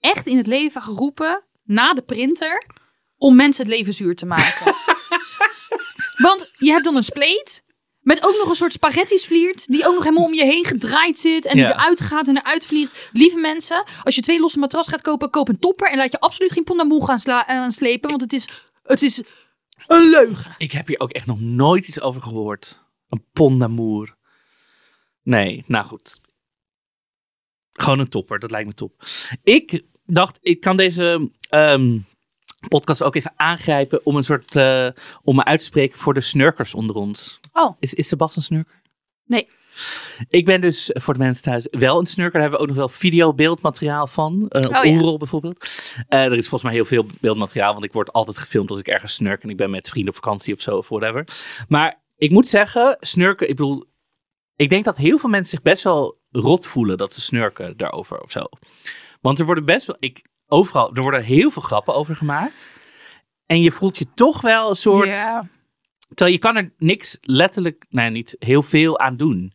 [0.00, 2.66] echt in het leven geroepen na de printer
[3.16, 4.74] om mensen het leven zuur te maken.
[6.26, 7.62] Want je hebt dan een spleet
[8.00, 11.18] met ook nog een soort spaghetti sliert die ook nog helemaal om je heen gedraaid
[11.18, 11.72] zit en die Ja.
[11.72, 13.08] eruit gaat en eruit vliegt.
[13.12, 16.20] Lieve mensen, als je twee losse matras gaat kopen, koop een topper en laat je
[16.20, 18.48] absoluut geen pondamoe gaan sla- eh, slepen, want het is,
[18.82, 19.22] het is
[19.86, 20.54] een leugen.
[20.58, 22.84] Ik heb hier ook echt nog nooit iets over gehoord.
[23.08, 24.16] Een pont d'amour.
[25.22, 26.20] Nee, nou goed.
[27.72, 29.04] Gewoon een topper, dat lijkt me top.
[29.42, 31.98] Ik dacht, ik kan deze ehm,
[32.68, 34.88] podcast ook even aangrijpen om een soort, eh,
[35.22, 37.40] om me uit te spreken voor de snurkers onder ons.
[37.52, 38.82] Oh, Is, is Sebas een snurker?
[39.24, 39.48] nee.
[40.28, 42.40] Ik ben dus voor de mensen thuis wel een snurker.
[42.40, 44.46] Daar hebben we ook nog wel video-beeldmateriaal van.
[44.48, 45.16] Uh, Oh, ja.
[45.16, 45.82] Bijvoorbeeld.
[46.08, 48.88] Eh, er is volgens mij heel veel beeldmateriaal, want ik word altijd gefilmd als ik
[48.88, 51.26] ergens snurk en ik ben met vrienden op vakantie of zo of whatever.
[51.68, 53.84] Maar ik moet zeggen, snurken, ik bedoel,
[54.56, 58.20] ik denk dat heel veel mensen zich best wel rot voelen dat ze snurken daarover
[58.20, 58.44] of zo.
[59.20, 62.68] Want er worden best wel, ik, overal, er worden heel veel grappen over gemaakt.
[63.46, 65.08] En je voelt je toch wel een soort.
[65.08, 65.48] Ja.
[66.14, 69.52] Terwijl je kan er niks letterlijk, nee, niet heel veel aan doen.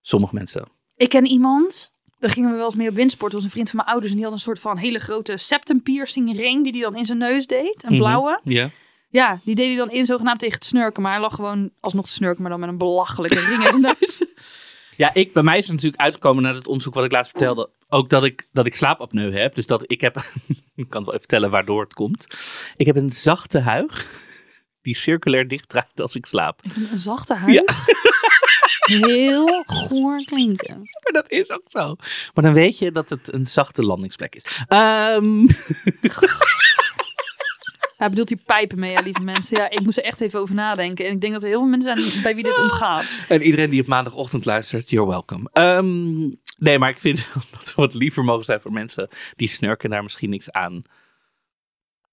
[0.00, 0.68] Sommige mensen.
[0.96, 3.32] Ik ken iemand, daar gingen we wel eens mee op windsport.
[3.32, 4.10] Was een vriend van mijn ouders.
[4.10, 6.62] En die had een soort van hele grote septum piercing ring.
[6.62, 7.84] Die hij dan in zijn neus deed.
[7.84, 8.40] Een blauwe.
[8.44, 8.70] Ja.
[9.10, 11.02] Ja, die deed hij dan in zogenaamd tegen het snurken.
[11.02, 12.42] Maar hij lag gewoon alsnog te snurken.
[12.42, 14.24] Maar dan met een belachelijke ring in zijn neus.
[14.96, 17.70] Ja, ik, bij mij is het natuurlijk uitgekomen na het onderzoek wat ik laatst vertelde.
[17.88, 19.54] Ook dat ik, dat ik slaapapneu heb.
[19.54, 20.16] Dus dat ik heb.
[20.74, 22.26] ik kan wel even vertellen waardoor het komt.
[22.76, 24.10] Ik heb een zachte huig.
[24.82, 26.60] Die circulair dicht draait als ik slaap.
[26.62, 27.74] Ik vind een zachte huid.
[28.82, 30.76] Heel goor klinken.
[30.78, 31.96] Maar dat is ook zo.
[32.34, 34.44] Maar dan weet je dat het een zachte landingsplek is.
[34.68, 35.46] Ehm,
[37.96, 39.56] Hij bedoelt hier pijpen mee, ja, lieve mensen.
[39.56, 41.06] Ja, ik moest er echt even over nadenken.
[41.06, 43.04] En ik denk dat er heel veel mensen zijn bij wie dit ontgaat.
[43.28, 45.48] en iedereen die op maandagochtend luistert, you're welcome.
[45.52, 46.20] Ehm,
[46.58, 50.02] nee, maar ik vind dat we wat liever mogen zijn voor mensen die snurken daar
[50.02, 50.82] misschien niks aan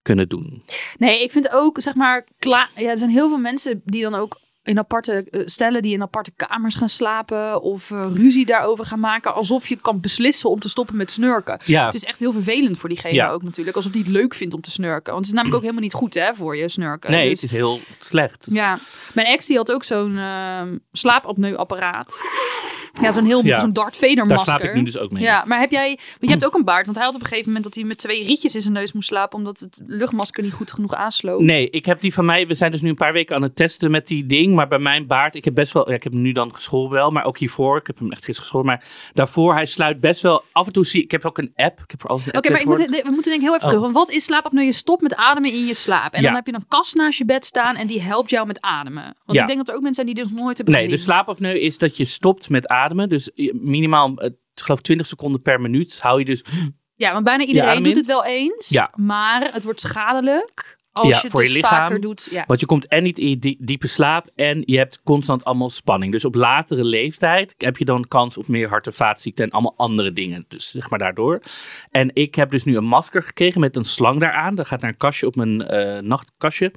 [0.01, 0.63] kunnen doen.
[0.97, 4.15] Nee, ik vind ook, zeg maar, kla- ja, er zijn heel veel mensen die dan
[4.15, 8.85] ook in aparte eh, stellen die in aparte kamers gaan slapen of eh, ruzie daarover
[8.85, 11.59] gaan maken, alsof je kan beslissen om te stoppen met snurken.
[11.65, 11.85] Ja.
[11.85, 13.29] Het is echt heel vervelend voor diegene Ja.
[13.29, 15.13] ook natuurlijk, alsof die het leuk vindt om te snurken.
[15.13, 17.11] Want het is namelijk ook helemaal niet goed hè, voor je snurken.
[17.11, 18.47] Nee, Dus- het is heel slecht.
[18.51, 18.79] Ja,
[19.13, 22.21] mijn ex die had ook zo'n ehm slaapapneu-apparaat.
[23.01, 23.59] Ja, zo'n heel Ja.
[23.59, 25.23] zo'n Darth Vader Daar slaap ik nu dus ook mee.
[25.23, 27.27] Ja, maar heb jij, want je hebt ook een baard, want hij had op een
[27.27, 30.43] gegeven moment dat hij met twee rietjes in zijn neus moest slapen, omdat het luchtmasker
[30.43, 31.39] niet goed genoeg aansloot.
[31.41, 32.47] Nee, ik heb die van mij.
[32.47, 34.55] We zijn dus nu een paar weken aan het testen met die ding.
[34.59, 35.89] Maar bij mijn baard, ik heb best wel.
[35.89, 37.11] Ja, ik heb hem nu dan geschoren wel.
[37.11, 37.77] Maar ook hiervoor.
[37.77, 38.65] Ik heb hem echt gisteren geschoren.
[38.67, 40.43] Maar daarvoor, hij sluit best wel.
[40.51, 41.11] Af en toe zie ik.
[41.11, 41.79] heb ook een app.
[41.79, 43.55] Ik heb er altijd een app Oké, maar ik moet, we moeten denk ik heel
[43.55, 43.67] even Oh.
[43.67, 43.81] terug.
[43.81, 44.63] Want wat is slaapapneu?
[44.63, 46.13] Je stopt met ademen in je slaap.
[46.13, 46.25] En Ja.
[46.27, 49.03] dan heb je een kast naast je bed staan en die helpt jou met ademen.
[49.03, 49.41] Want Ja.
[49.41, 50.97] ik denk dat er ook mensen zijn die dit nog nooit hebben Nee, dus de
[50.99, 51.13] gezien.
[51.13, 53.09] slaapapneu is dat je stopt met ademen.
[53.09, 56.43] Dus minimaal, eh, ik geloof 20 seconden per minuut hou je dus.
[56.95, 58.69] Ja, want bijna iedereen doet het wel eens.
[58.69, 58.91] Ja.
[58.95, 61.77] Maar het wordt schadelijk als Ja, je het voor je dus lichaam.
[61.77, 62.27] vaker doet.
[62.31, 62.43] Ja.
[62.47, 64.27] Want je komt en niet in je die- diepe slaap.
[64.35, 66.11] En je hebt constant allemaal spanning.
[66.11, 69.45] Dus op latere leeftijd heb je dan kans op meer hart- en vaatziekten.
[69.45, 70.45] En allemaal andere dingen.
[70.47, 71.39] Dus zeg maar daardoor.
[71.91, 74.55] En ik heb dus nu een masker gekregen met een slang daaraan.
[74.55, 76.71] Dat gaat naar een kastje op mijn eh, nachtkastje.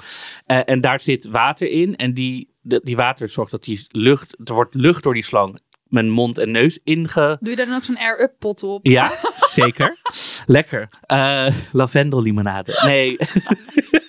[0.47, 1.97] Eh, en daar zit water in.
[1.97, 4.37] En die, de- die water zorgt dat die lucht.
[4.45, 5.59] Er wordt lucht door die slang.
[5.89, 7.37] Mijn mond en neus inge.
[7.41, 8.87] Doe je daar dan ook zo'n air-up pot op?
[8.87, 9.11] Ja,
[9.51, 9.97] zeker.
[10.47, 10.89] Lekker.
[11.07, 12.81] Eh lavendellimonade.
[12.85, 13.17] Nee.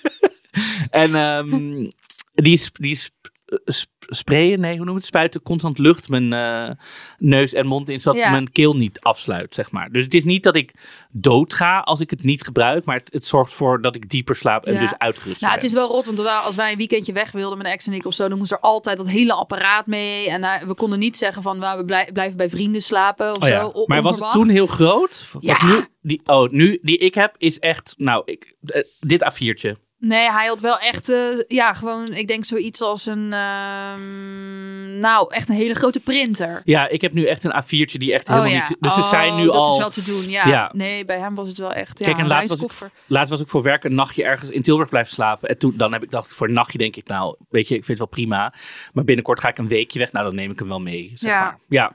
[0.90, 1.86] en ehm,
[2.34, 3.32] die, die sp-
[3.64, 5.04] sp- sprayen, nee, hoe noem het?
[5.04, 6.70] Spuiten constant lucht mijn eh,
[7.18, 8.30] neus en mond in, zodat Ja.
[8.30, 9.90] mijn keel niet afsluit, zeg maar.
[9.90, 10.72] Dus het is niet dat ik
[11.10, 14.36] dood ga als ik het niet gebruik, maar het, het zorgt ervoor dat ik dieper
[14.36, 14.80] slaap en Ja.
[14.80, 15.62] dus uitgerust Nou, ben.
[15.62, 18.06] het is wel rot, want als wij een weekendje weg wilden met ex en ik
[18.06, 20.30] of zo, dan moest er altijd dat hele apparaat mee.
[20.30, 23.42] En eh, we konden niet zeggen van, nou, we blij- blijven bij vrienden slapen of
[23.42, 23.84] Oh zo.
[23.86, 25.26] Maar was het toen heel groot?
[25.40, 25.66] Ja.
[25.66, 29.83] nu, die, oh, nu, die ik heb is echt, nou, ik, eh, dit A4'tje.
[30.06, 35.34] Nee, hij had wel echt, eh, ja, gewoon, ik denk zoiets als een, ehm, nou,
[35.34, 36.62] echt een hele grote printer.
[36.64, 38.68] Ja, ik heb nu echt een A4'tje die echt helemaal oh, ja.
[38.68, 38.76] niet...
[38.80, 39.72] Dus ze Oh, zijn nu dat al...
[39.72, 40.48] is wel te doen, ja.
[40.48, 40.70] Ja.
[40.72, 43.30] Nee, bij hem was het wel echt, ja, Kijk, en een laatst was, ik, laatst
[43.30, 45.48] was ik voor werk een nachtje ergens in Tilburg blijven slapen.
[45.48, 47.84] En toen dan heb ik dacht, voor een nachtje denk ik, nou, weet je, ik
[47.84, 48.54] vind het wel prima.
[48.92, 50.12] Maar binnenkort ga ik een weekje weg.
[50.12, 51.40] Nou, dan neem ik hem wel mee, zeg Ja.
[51.40, 51.58] maar.
[51.68, 51.92] Ja.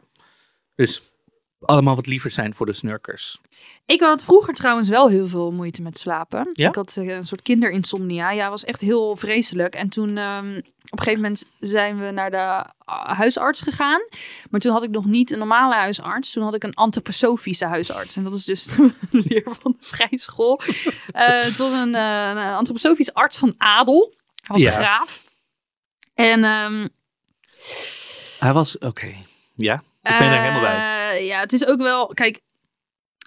[0.76, 1.09] Dus
[1.60, 3.40] allemaal wat liever zijn voor de snurkers.
[3.86, 6.50] Ik had vroeger trouwens wel heel veel moeite met slapen.
[6.54, 6.68] Ja?
[6.68, 8.32] Ik had eh, een soort kinderinsomnia.
[8.32, 9.76] Ja, was echt heel vreselijk.
[9.76, 14.02] En toen ehm, op een gegeven moment zijn we naar de ah, huisarts gegaan.
[14.50, 16.32] Maar toen had ik nog niet een normale huisarts.
[16.32, 18.16] Toen had ik een antroposofische huisarts.
[18.16, 20.62] En dat is dus de leer van de vrijschool.
[21.12, 24.14] Eh het was een, een antroposofisch arts van adel.
[24.44, 24.72] Hij was Ja.
[24.72, 25.24] graaf.
[26.14, 26.88] En ehm,
[28.40, 29.16] Hij was, oké.
[29.56, 31.18] Ja, ik ben er helemaal bij.
[31.20, 32.08] eh, Ja, het is ook wel.
[32.08, 32.40] Kijk,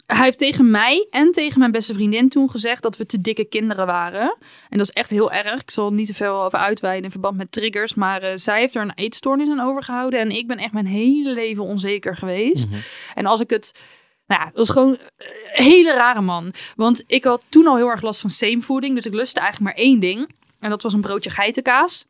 [0.06, 3.44] hij heeft tegen mij en tegen mijn beste vriendin toen gezegd dat we te dikke
[3.44, 4.36] kinderen waren.
[4.68, 5.60] En dat is echt heel erg.
[5.60, 7.94] Ik zal er niet te veel over uitweiden in verband met triggers.
[7.94, 10.20] Maar eh, zij heeft er een eetstoornis aan overgehouden.
[10.20, 12.66] En ik ben echt mijn hele leven onzeker geweest.
[12.68, 12.78] Mhm.
[13.14, 13.78] En als ik het.
[14.26, 16.52] Nou ja, dat was gewoon een hele rare man.
[16.76, 18.94] Want ik had toen al heel erg last van seamvoeding.
[18.94, 20.30] Dus ik lustte eigenlijk maar één ding.
[20.60, 22.04] En dat was een broodje geitenkaas.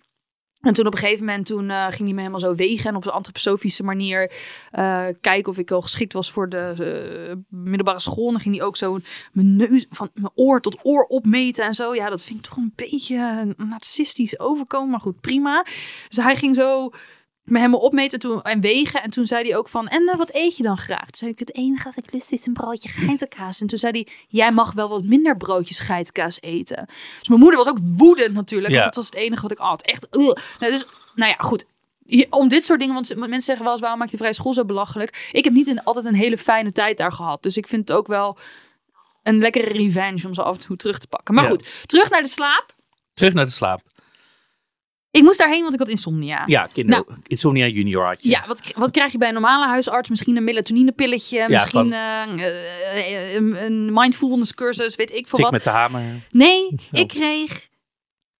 [0.63, 2.91] En toen op een gegeven moment toen, eh, ging hij me helemaal zo wegen.
[2.91, 4.33] En op een antroposofische manier
[4.71, 6.75] eh, kijken of ik al geschikt was voor de
[7.29, 8.27] eh, middelbare school.
[8.27, 8.99] En dan ging hij ook zo
[9.33, 11.95] mijn neus van mijn oor tot oor opmeten en zo.
[11.95, 14.91] Ja, dat vind ik toch een beetje narcistisch overkomen.
[14.91, 15.63] Maar goed, prima.
[16.09, 16.91] Dus hij ging zo
[17.43, 19.03] me helemaal opmeten toen, en wegen.
[19.03, 21.05] En toen zei hij ook van, en eh, wat eet je dan graag?
[21.05, 23.61] Toen zei ik, het enige wat ik lust is een broodje geitenkaas.
[23.61, 26.87] En toen zei hij, jij mag wel wat minder broodjes geitenkaas eten.
[27.19, 28.73] Dus mijn moeder was ook woedend natuurlijk.
[28.73, 28.81] Ja.
[28.81, 29.83] Want dat was het enige wat ik at.
[29.83, 30.07] Echt.
[30.11, 31.65] Nou, dus, nou ja, goed.
[32.31, 34.53] Om dit soort dingen, want mensen zeggen wel eens, waarom maak je de vrije school
[34.53, 35.29] zo belachelijk?
[35.33, 37.43] Ik heb niet een, altijd een hele fijne tijd daar gehad.
[37.43, 38.39] Dus ik vind het ook wel
[39.23, 41.35] een lekkere revenge om ze af en toe terug te pakken.
[41.35, 41.51] Maar Ja.
[41.51, 42.75] goed, terug naar de slaap.
[43.15, 43.83] Terug naar de slaap.
[45.13, 46.43] Ik moest daarheen, want ik had insomnia.
[46.47, 47.05] Ja, kinder.
[47.27, 48.29] Insomnia junior had je.
[48.29, 48.41] Nou.
[48.43, 50.09] Ja, wat, wat krijg je bij een normale huisarts?
[50.09, 55.51] Misschien een melatonine-pilletje, misschien gewoon- eh, eh, een, mindfulness cursus, weet ik veel Tik wat.
[55.53, 56.03] met de hamer.
[56.31, 57.69] Nee, ik kreeg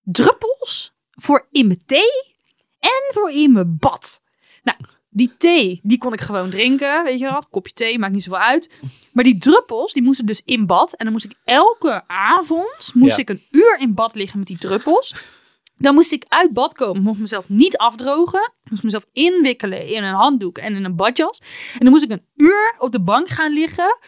[0.03, 2.23] druppels voor in mijn thee
[2.81, 4.23] en voor in mijn bad.
[4.63, 4.79] Nou,
[5.11, 7.43] die thee, die kon ik gewoon drinken, weet je wel.
[7.51, 8.71] Kopje thee, maakt niet zoveel uit.
[9.13, 10.93] Maar die druppels, die moesten dus in bad.
[10.93, 13.23] En dan moest ik elke avond, moest Ja.
[13.23, 15.15] ik een uur in bad liggen met die druppels.
[15.83, 18.53] Dan moest ik uit bad komen, mocht mezelf niet afdrogen.
[18.71, 21.41] Moest mezelf inwikkelen in een handdoek en in een badjas.
[21.73, 23.99] En dan moest ik een uur op de bank gaan liggen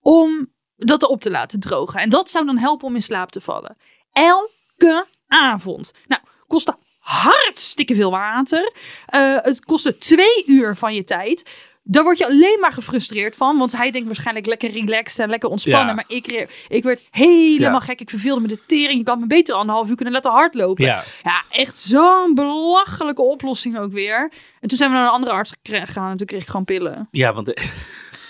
[0.00, 2.00] om dat erop te laten drogen.
[2.00, 3.76] En dat zou dan helpen om in slaap te vallen.
[4.12, 5.92] Elke avond.
[6.06, 8.72] Nou, kostte hartstikke veel water.
[9.06, 11.50] Eh, het kostte twee uur van je tijd.
[11.84, 13.58] Daar word je alleen maar gefrustreerd van.
[13.58, 15.86] Want hij denkt waarschijnlijk lekker relaxed en lekker ontspannen.
[15.88, 15.94] Ja.
[15.94, 17.80] Maar ik, ik werd helemaal Ja.
[17.80, 18.00] gek.
[18.00, 19.00] Ik verveelde me de tering.
[19.00, 20.84] Ik had me beter anderhalf uur kunnen laten hardlopen.
[20.84, 21.02] Ja.
[21.22, 24.32] Ja, echt zo'n belachelijke oplossing ook weer.
[24.60, 26.10] En toen zijn we naar een andere arts gegaan.
[26.10, 27.08] En toen kreeg ik gewoon pillen.
[27.10, 27.52] Ja, want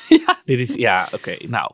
[0.09, 0.41] Ja.
[0.45, 1.37] dit is, ja, oké.
[1.49, 1.71] Nou,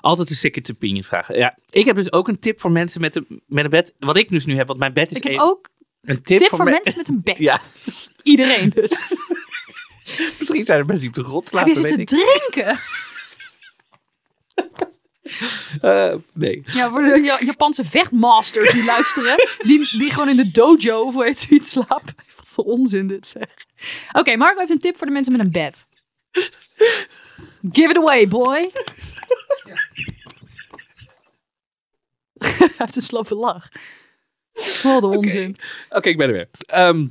[0.00, 1.36] altijd een second opinion vragen.
[1.36, 3.94] Ja, ik heb dus ook een tip voor mensen met een, met een bed.
[3.98, 5.68] Wat ik dus nu heb, want mijn bed is Ik heb ook
[6.02, 7.38] een tip, tip voor me- mensen met een bed.
[7.38, 7.58] Ja.
[8.22, 9.12] Iedereen dus.
[10.38, 11.82] Misschien zijn er mensen die op de grond Heb slapen.
[11.82, 12.80] je zitten drinken?
[15.80, 16.62] Eh, nee.
[16.66, 19.36] Ja, voor de Ja- Japanse vechtmasters die luisteren.
[19.62, 22.14] Die, die gewoon in de dojo of hoe heet zoiets slapen.
[22.36, 23.44] Wat voor onzin dit zeg.
[24.12, 25.86] Oké, Marco heeft een tip voor de mensen met een bed.
[27.72, 28.70] Give it away, boy.
[32.38, 33.68] Hij heeft een slappe lach.
[34.82, 35.56] Wat een onzin.
[35.88, 36.48] Oké, ik ben er weer.
[36.66, 37.06] Ehm,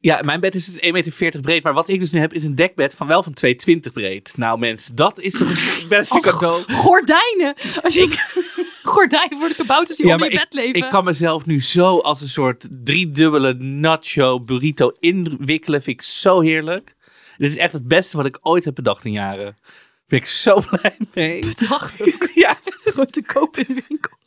[0.00, 1.62] ja, mijn bed is dus 1,40 meter breed.
[1.62, 4.32] Maar wat ik dus nu heb, is een dekbed van wel van 2,20 breed.
[4.36, 6.62] Nou mensen, dat is toch het beste Als cadeau.
[6.72, 7.54] Gordijnen.
[7.82, 8.06] Als je
[8.82, 10.74] gordijnen voor de kabouters die Ja, onder je bed ik, leven.
[10.82, 15.82] ik kan mezelf nu zo als een soort driedubbele nacho burrito inwikkelen.
[15.82, 16.94] Vind ik zo heerlijk.
[17.36, 19.44] Dit is echt het beste wat ik ooit heb bedacht in jaren.
[19.44, 19.64] Daar
[20.06, 21.38] ben ik zo blij mee.
[21.58, 22.28] bedacht ook.
[22.34, 24.18] Ja, Gewoon te koop in de winkel.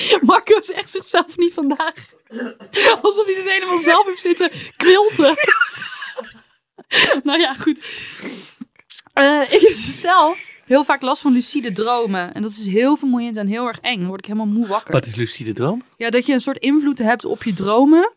[0.20, 1.94] Marco is echt zichzelf niet vandaag.
[3.02, 5.36] Alsof hij dit helemaal zelf heeft zitten quilten.
[7.22, 7.80] nou ja, goed.
[9.12, 12.34] Eh, ik heb zelf heel vaak last van lucide dromen.
[12.34, 13.98] En dat is heel vermoeiend en heel erg eng.
[13.98, 14.92] Dan word ik helemaal moe wakker.
[14.92, 15.82] wat is lucide droom?
[15.96, 18.12] Ja, dat je een soort invloed hebt op je dromen.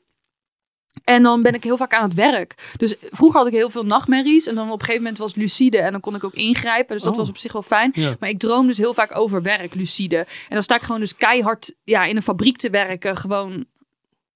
[1.04, 2.74] En dan ben ik heel vaak aan het werk.
[2.78, 4.48] Dus vroeger had ik heel veel nachtmerries.
[4.48, 5.78] En dan op een gegeven moment was lucide.
[5.78, 6.96] En dan kon ik ook ingrijpen.
[6.96, 7.20] Dus dat Oh.
[7.20, 7.92] was op zich wel fijn.
[7.94, 8.16] Ja.
[8.20, 10.18] Maar ik droom dus heel vaak over werk, lucide.
[10.18, 13.18] En dan sta ik gewoon dus keihard ja, in een fabriek te werken.
[13.18, 13.66] Gewoon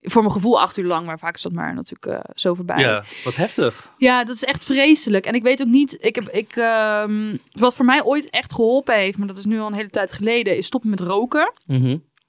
[0.01, 1.05] voor mijn gevoel acht uur lang.
[1.05, 2.79] Maar vaak is dat maar natuurlijk eh, zo voorbij.
[2.79, 3.91] Ja, wat heftig.
[3.97, 5.25] Ja, dat is echt vreselijk.
[5.25, 8.95] En ik weet ook niet, ik heb, ik, ehm, wat voor mij ooit echt geholpen
[8.95, 11.53] heeft, maar dat is nu al een hele tijd geleden, is stoppen met roken.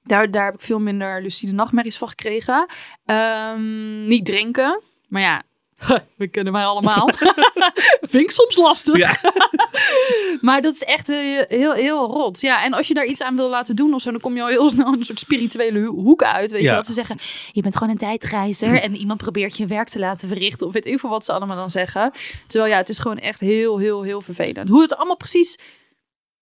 [0.05, 2.67] Daar, daar heb ik veel minder lucide nachtmerries van gekregen.
[3.05, 4.81] Ehm, niet drinken.
[5.09, 5.43] Maar ja,
[6.17, 7.11] we kennen mij allemaal.
[8.11, 8.97] Vind ik soms lastig.
[8.97, 9.17] Ja.
[10.41, 11.17] Maar dat is echt eh,
[11.49, 12.41] heel, heel rot.
[12.41, 14.43] Ja, en als je daar iets aan wil laten doen of zo, dan kom je
[14.43, 16.51] al heel snel in een soort spirituele ho- hoek uit.
[16.51, 16.69] Weet Ja.
[16.71, 17.17] je wat ze zeggen?
[17.53, 20.67] Je bent gewoon een tijdreizer en iemand probeert je werk te laten verrichten.
[20.67, 22.13] Of weet ik veel wat ze allemaal dan zeggen.
[22.47, 24.69] Terwijl ja, het is gewoon echt heel, heel, heel vervelend.
[24.69, 25.57] Hoe het allemaal precies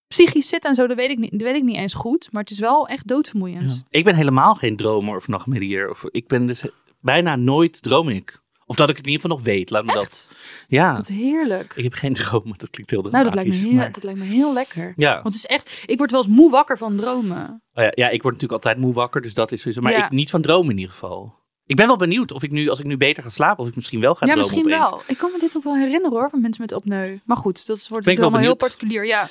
[0.08, 2.28] psychisch zit en zo, dat weet ik niet, dat weet ik niet eens goed.
[2.32, 3.84] Maar het is wel echt doodvermoeiend.
[3.90, 5.90] Ik ben helemaal geen dromer of nachtmerrier.
[5.90, 6.62] Of, ik ben dus
[7.00, 8.40] bijna nooit droom ik.
[8.66, 9.70] Of dat ik het in ieder geval nog weet.
[9.70, 10.02] Laat me dat.
[10.02, 10.30] Echt?
[10.68, 10.94] Ja.
[10.94, 11.72] Wat heerlijk.
[11.76, 12.58] Ik heb geen dromen.
[12.58, 14.92] Dat klinkt heel Nou, dat lijkt, me dramatisch, heel, maar- dat lijkt me heel lekker.
[14.96, 15.12] Ja.
[15.12, 17.62] Want het is echt, ik word wel eens moe wakker van dromen.
[17.74, 19.80] Oh ja, ja, ik word natuurlijk altijd moe wakker, dus dat is sowieso.
[19.80, 20.04] Maar Ja.
[20.04, 21.34] ik, niet van dromen in ieder geval.
[21.68, 23.76] Ik ben wel benieuwd of ik nu, als ik nu beter ga slapen, of ik
[23.76, 24.90] misschien wel ga ja, misschien opeens.
[24.90, 25.02] wel.
[25.06, 27.18] Ik kan me dit ook wel herinneren hoor, van mensen met opneu.
[27.24, 29.06] Maar goed, dat wordt wel allemaal heel particulier.
[29.06, 29.28] Ja.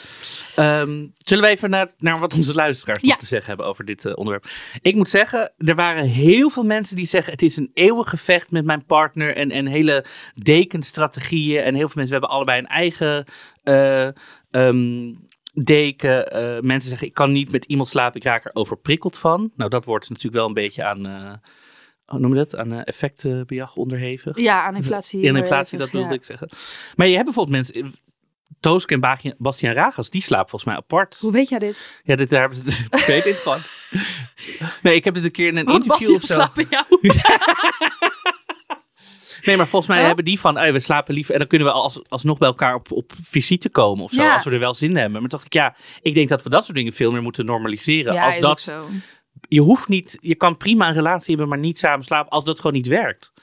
[0.56, 3.08] Ehm, zullen we even naar, naar wat onze luisteraars Ja.
[3.08, 4.46] nog te zeggen hebben over dit eh, onderwerp?
[4.82, 8.52] Ik moet zeggen, er waren heel veel mensen die zeggen: het is een eeuwig gevecht
[8.52, 11.62] met mijn partner en, en hele dekenstrategieën.
[11.62, 13.26] En heel veel mensen, we hebben allebei een eigen
[13.64, 14.08] eh,
[14.52, 15.14] ehm,
[15.54, 16.32] deken.
[16.32, 19.52] Eh, mensen zeggen: ik kan niet met iemand slapen, ik raak er overprikkeld van.
[19.56, 21.40] Nou, dat wordt natuurlijk wel een beetje aan.
[22.08, 22.56] Eh hoe noem je dat?
[22.56, 24.38] Aan eh, effectenbejag onderhevig.
[24.40, 25.22] ja, aan inflatie.
[25.22, 26.14] In inflatie, dat wilde ja.
[26.14, 26.50] ik zeggen.
[26.96, 27.94] Maar je hebt bijvoorbeeld mensen.
[28.60, 31.18] Tooske en Bastiaan- Bastiaan Ragas, die slapen volgens mij apart.
[31.20, 31.90] Hoe weet jij dit?
[32.04, 33.62] Ja, dit, daar hebben ze het weet in gehad.
[34.82, 36.34] Nee, ik heb dit een keer in een Want interview Bastiaan of zo.
[36.34, 36.86] slaapt bij jou.
[39.42, 40.06] Nee, maar volgens mij Oh?
[40.08, 41.34] hebben die van, "Ey, we slapen liever.
[41.34, 44.22] En dan kunnen we als, alsnog bij elkaar op, op visite komen of zo.
[44.22, 44.34] Ja.
[44.34, 45.22] Als we er wel zin in hebben.
[45.22, 48.14] Maar dacht ik, ja, ik denk dat we dat soort dingen veel meer moeten normaliseren.
[48.14, 48.88] Ja, als is dat, ook zo.
[49.50, 52.58] Je hoeft niet, je kan prima een relatie hebben, maar niet samen slapen als dat
[52.58, 53.34] gewoon niet werkt.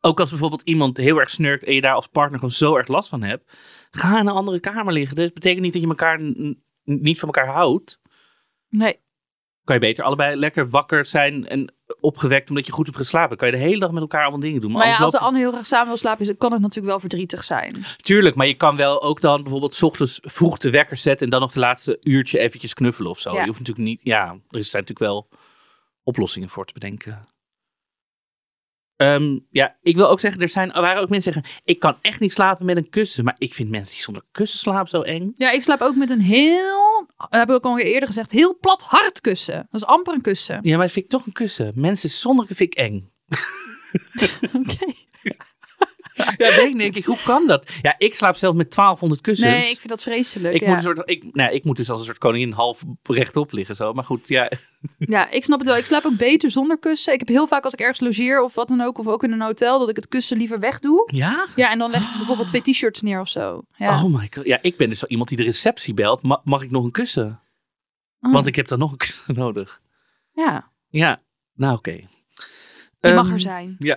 [0.00, 2.88] Ook als bijvoorbeeld iemand heel erg snurkt en je daar als partner gewoon zo erg
[2.88, 3.52] last van hebt.
[3.90, 5.16] Ga in een andere kamer liggen.
[5.16, 6.20] Dat betekent niet dat je elkaar
[6.84, 8.00] niet van elkaar houdt.
[8.68, 9.00] Nee.
[9.64, 13.36] kan je beter allebei lekker wakker zijn en opgewekt omdat je goed hebt geslapen.
[13.36, 14.70] kan je de hele dag met elkaar allemaal dingen doen.
[14.70, 17.00] Maar, Maar ja, als de ander heel graag samen wil slapen, kan het natuurlijk wel
[17.00, 17.84] verdrietig zijn.
[17.96, 21.30] Tuurlijk, maar je kan wel ook dan bijvoorbeeld 's ochtends vroeg de wekker zetten en
[21.30, 23.32] dan nog de laatste uurtje eventjes knuffelen of zo.
[23.32, 23.40] Ja.
[23.40, 25.28] Je hoeft natuurlijk niet, ja, er zijn natuurlijk wel
[26.02, 27.28] oplossingen voor te bedenken.
[28.98, 31.78] Ehm, ja, ik wil ook zeggen, er, zijn, er waren ook mensen die zeggen, ik
[31.78, 33.24] kan echt niet slapen met een kussen.
[33.24, 35.32] Maar ik vind mensen die zonder kussen slapen zo eng.
[35.34, 38.82] Ja, ik slaap ook met een heel, heb ik ook al eerder gezegd, heel plat
[38.82, 39.54] hard kussen.
[39.70, 40.58] Dat is amper een kussen.
[40.62, 41.72] Ja, maar dat vind ik toch een kussen.
[41.74, 43.10] Mensen zonder vind ik eng.
[44.60, 44.92] Oké.
[46.36, 47.72] Ja, denk, denk ik, hoe kan dat?
[47.82, 49.50] Ja, ik slaap zelf met 1200 kussens.
[49.50, 50.54] Nee, ik vind dat vreselijk.
[50.54, 50.68] Ik, ja.
[50.68, 53.76] moet een soort, ik, nou, ik moet dus als een soort koningin half rechtop liggen.
[53.76, 53.92] Zo.
[53.92, 54.50] Maar goed, ja.
[54.98, 55.76] Ja, ik snap het wel.
[55.76, 57.12] Ik slaap ook beter zonder kussen.
[57.12, 59.32] Ik heb heel vaak als ik ergens logeer of wat dan ook, of ook in
[59.32, 61.10] een hotel, dat ik het kussen liever wegdoe.
[61.12, 61.46] Ja?
[61.56, 63.62] Ja, en dan leg ik bijvoorbeeld twee t-shirts neer of zo.
[63.76, 64.04] Ja.
[64.04, 64.46] Oh my god.
[64.46, 66.22] Ja, ik ben dus zo iemand die de receptie belt.
[66.22, 67.40] Ma- mag ik nog een kussen?
[68.20, 68.32] Oh.
[68.32, 69.80] Want ik heb dan nog een kussen nodig.
[70.32, 71.22] Ja, Ja,
[71.54, 72.00] nou oké.
[73.00, 73.76] Je mag Ehm, er zijn.
[73.78, 73.96] Ja.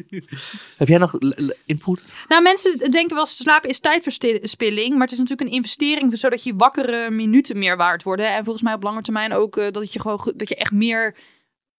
[0.78, 1.18] heb jij nog
[1.64, 2.14] input?
[2.28, 6.54] Nou, mensen denken wel slapen is tijdverspilling, maar het is natuurlijk een investering zodat je
[6.54, 8.34] wakkere minuten meer waard worden.
[8.34, 11.16] En volgens mij op lange termijn ook eh, dat je gewoon dat je echt meer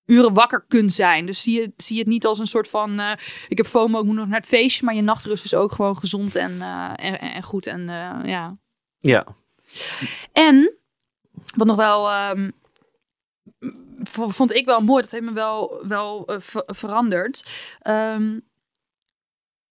[0.06, 1.26] uren wakker kunt zijn.
[1.26, 3.12] Dus zie je, zie je het niet als een soort van eh,
[3.48, 5.98] ik heb FOMO, ik moet nog naar het feestje, maar je nachtrust is ook gewoon
[5.98, 8.58] gezond en, eh, en, en goed en eh, ja.
[8.98, 9.26] Ja.
[10.32, 10.78] En
[11.56, 12.50] wat nog wel ehm,
[14.04, 17.46] vond ik wel mooi, dat heeft me wel, wel eh, ver- veranderd.
[17.80, 18.40] Ehm,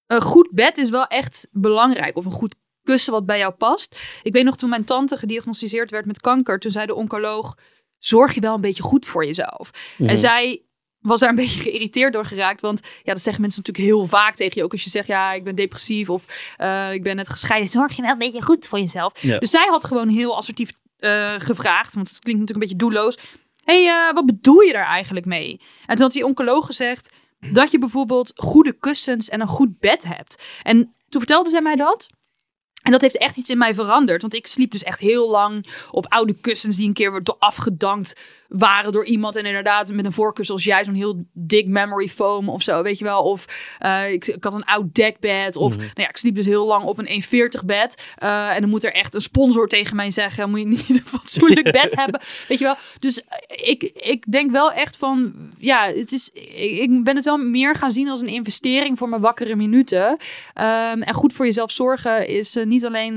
[0.07, 2.17] een goed bed is wel echt belangrijk.
[2.17, 3.99] Of een goed kussen wat bij jou past.
[4.23, 7.57] Ik weet nog toen mijn tante gediagnosticeerd werd met kanker, toen zei de oncoloog:
[7.99, 9.71] zorg je wel een beetje goed voor jezelf.
[9.99, 10.63] En zij
[10.99, 12.61] was daar een beetje geïrriteerd door geraakt.
[12.61, 14.65] Want ja, dat zeggen mensen natuurlijk heel vaak tegen je.
[14.65, 17.71] Ook als je zegt, ja, ik ben depressief of eh, ik ben net gescheiden.
[17.79, 19.23] Zorg je wel een beetje goed voor jezelf.
[19.23, 19.39] Ja.
[19.39, 21.95] Dus zij had gewoon heel assertief eh, gevraagd.
[21.95, 23.19] Want het klinkt natuurlijk een beetje doelloos.
[23.65, 25.61] Hey, eh, wat bedoel je daar eigenlijk mee?
[25.87, 27.11] En toen had die oncoloog gezegd
[27.51, 30.45] dat je bijvoorbeeld goede kussens en een goed bed hebt.
[30.63, 32.09] En toen vertelde zij mij dat.
[32.83, 34.21] En dat heeft echt iets in mij veranderd.
[34.21, 38.21] Want ik sliep dus echt heel lang op oude kussens die een keer door afgedankt
[38.53, 39.37] waren door iemand.
[39.37, 42.99] En inderdaad met een voorkussen als jij, zo'n heel dik memory foam of zo, weet
[42.99, 43.23] je wel.
[43.23, 43.47] Of
[43.79, 45.57] eh, ik, ik had een oud dekbed.
[45.57, 47.23] Of nou ja, ik sliep dus heel lang op een
[47.61, 48.13] 1,40 bed.
[48.17, 51.03] Eh, en dan moet er echt een sponsor tegen mij zeggen, moet je niet een
[51.05, 52.21] fatsoenlijk bed hebben.
[52.49, 52.77] Weet je wel.
[52.99, 57.39] Dus eh, ik, ik denk wel echt van, ja, het is, ik, ben het wel
[57.39, 60.17] meer gaan zien als een investering voor mijn wakkere minuten.
[60.55, 63.15] Ehm, en goed voor jezelf zorgen is niet alleen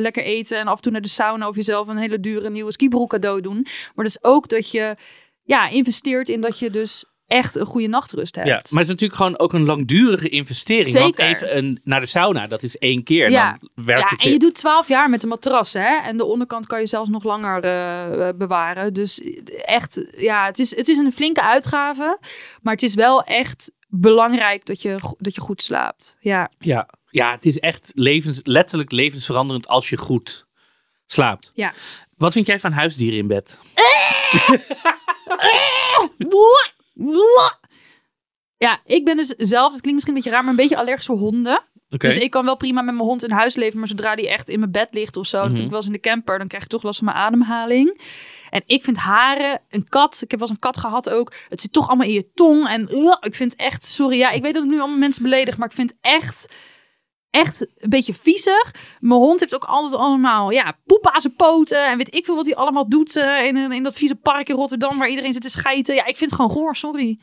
[0.00, 2.72] lekker eten en af en toe naar de sauna of jezelf een hele dure nieuwe
[2.72, 3.66] skibroek cadeau doen.
[3.94, 4.96] Maar dat is ook dat je
[5.42, 8.48] ja, investeert in dat je dus echt een goede nachtrust hebt.
[8.48, 10.92] Ja, maar het is natuurlijk gewoon ook een langdurige investering.
[10.92, 11.24] Want Zeker.
[11.24, 13.30] even een, naar de sauna, dat is één keer.
[13.30, 13.56] Ja.
[13.60, 15.96] Dan werkt Ja, het en je doet 12 jaar met de matras, hè?
[15.96, 18.94] En de onderkant kan je zelfs nog langer eh, bewaren.
[18.94, 19.22] Dus
[19.64, 22.18] echt, ja, het is, het is een flinke uitgave.
[22.62, 26.16] Maar het is wel echt belangrijk dat je, dat je goed slaapt.
[26.20, 26.50] Ja.
[26.58, 30.46] Ja, ja, het is echt levens, letterlijk levensveranderend als je goed
[31.06, 31.52] slaapt.
[31.54, 31.72] Ja.
[32.16, 33.60] Wat vind jij van huisdieren in bed?
[38.58, 41.06] Ja, ik ben dus zelf, het klinkt misschien een beetje raar, maar een beetje allergisch
[41.06, 41.62] voor honden.
[41.88, 44.48] Dus ik kan wel prima met mijn hond in huis leven, maar zodra die echt
[44.48, 45.62] in mijn bed ligt of zo, dat Mhm.
[45.62, 48.00] ik wel eens in de camper, dan krijg ik toch last van mijn ademhaling.
[48.50, 51.60] En ik vind haren, een kat, ik heb wel eens een kat gehad ook, het
[51.60, 52.68] zit toch allemaal in je tong.
[52.68, 52.88] En
[53.20, 55.74] ik vind echt, sorry, ja, ik weet dat ik nu allemaal mensen beledig, maar ik
[55.74, 56.54] vind echt,
[57.36, 58.74] echt een beetje viezig.
[59.00, 62.34] Mijn hond heeft ook altijd allemaal, ja, poep aan zijn poten en weet ik veel
[62.34, 65.42] wat hij allemaal doet eh, in, in dat vieze park in Rotterdam waar iedereen zit
[65.42, 65.94] te schijten.
[65.94, 67.18] Ja, ik vind het gewoon goor, sorry.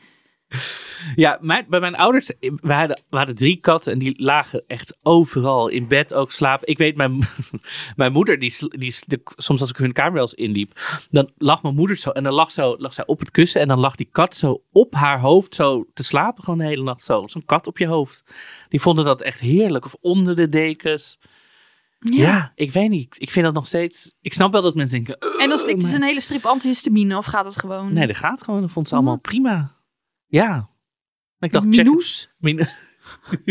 [1.16, 4.96] Ja, mijn, bij mijn ouders, we hadden, we hadden drie katten en die lagen echt
[5.02, 6.68] overal in bed ook slapen.
[6.68, 7.18] Ik weet, mijn,
[7.96, 8.94] mijn moeder, die, die,
[9.36, 10.80] soms als ik hun kamer wel eens inliep,
[11.10, 13.68] dan lag mijn moeder zo en dan lag, zo, lag zij op het kussen en
[13.68, 17.02] dan lag die kat zo op haar hoofd zo te slapen gewoon de hele nacht
[17.02, 17.26] zo.
[17.26, 18.24] Zo'n kat op je hoofd.
[18.68, 19.84] Die vonden dat echt heerlijk.
[19.84, 21.18] Of onder de dekens.
[21.98, 22.52] Ja.
[22.54, 23.16] ik weet niet.
[23.18, 24.12] Ik vind dat nog steeds...
[24.20, 25.38] Ik snap wel dat mensen denken...
[25.38, 27.92] En dan slikt maar- ze een hele strip antihistamine of gaat het gewoon?
[27.92, 28.60] Nee, dat gaat gewoon.
[28.60, 29.73] Dat vond ze allemaal prima.
[30.34, 30.68] Ja.
[31.38, 31.84] Ik dacht, check het.
[31.84, 32.28] Minoes.
[32.38, 32.68] Min-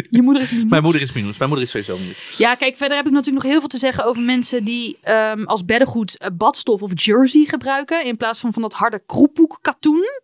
[0.10, 0.70] Je moeder is Minoes.
[0.76, 1.38] Mijn moeder is minus.
[1.38, 2.38] Mijn moeder is sowieso minus.
[2.38, 5.44] Ja, kijk, verder heb ik natuurlijk nog heel veel te zeggen over mensen die ehm,
[5.44, 8.06] als beddengoed eh, badstof of jersey gebruiken.
[8.06, 10.22] In plaats van van dat harde kroephoek katoen.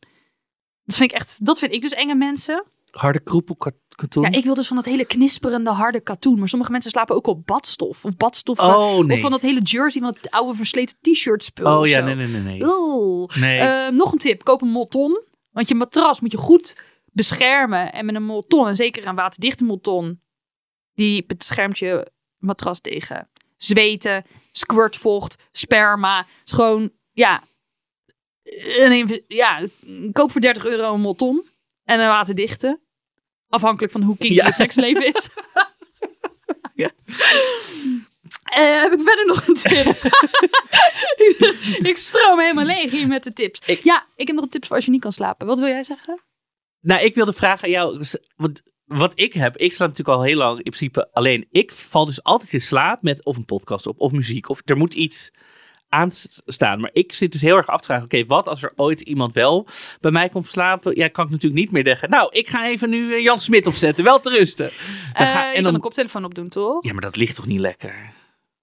[0.86, 2.66] Dat vind ik echt, dat vind ik dus enge mensen.
[2.92, 4.24] Harde kroepel kat- katoen.
[4.24, 6.40] Ja, ik wil dus van dat hele knisperende harde katoen.
[6.40, 8.06] Maar sommige mensen slapen ook op badstof.
[8.06, 8.60] Of badstof.
[8.60, 9.16] Oh, nee.
[9.16, 11.80] Of van dat hele jersey, van dat oude versleten t-shirt spul.
[11.80, 12.06] Oh ja, zo.
[12.06, 12.42] nee, nee, nee.
[12.42, 12.64] nee.
[12.64, 13.36] Oeh.
[13.36, 13.58] Nee.
[13.60, 15.24] Ehm, nog een tip, koop een molton.
[15.52, 17.94] Want je matras moet je goed beschermen.
[17.94, 20.22] En met een molton, en zeker een waterdichte molton,
[20.94, 26.26] die beschermt je matras tegen zweten, squirtvocht, sperma.
[26.44, 27.42] Gewoon, ja,
[28.44, 29.68] een, ja,
[30.12, 31.48] koop voor 30 euro een molton
[31.84, 32.80] en een waterdichte.
[33.48, 34.46] Afhankelijk van hoe kinky Ja.
[34.46, 35.30] je seksleven is.
[36.84, 36.92] ja.
[38.50, 39.86] Eh, heb ik verder nog een tip?
[41.90, 43.62] ik, stroom helemaal leeg hier met de tips.
[43.66, 45.48] Ik- Ja, ik heb nog een tip voor als je niet kan slapen.
[45.48, 46.22] Wat wil jij zeggen?
[46.82, 48.04] Nou, ik wilde vragen aan jou.
[48.36, 51.48] Wat, wat ik heb, ik slaap natuurlijk al heel lang in principe alleen.
[51.52, 54.50] Ik val dus altijd in slaap met of een podcast op, of muziek.
[54.50, 55.32] Of er moet iets
[55.90, 56.80] aanstaan.
[56.80, 58.04] Maar ik zit dus heel erg af te vragen.
[58.04, 59.68] Oké, wat als er ooit iemand wel
[60.00, 60.96] bij mij komt slapen?
[60.96, 62.10] Ja, kan ik natuurlijk niet meer zeggen.
[62.10, 64.04] Nou, ik ga even nu eh, Jan Smit opzetten.
[64.04, 64.70] Wel te rusten.
[65.14, 66.84] Dan Eh, je en kan dan, een koptelefoon opdoen, toch?
[66.84, 68.12] ja, maar dat ligt toch niet lekker?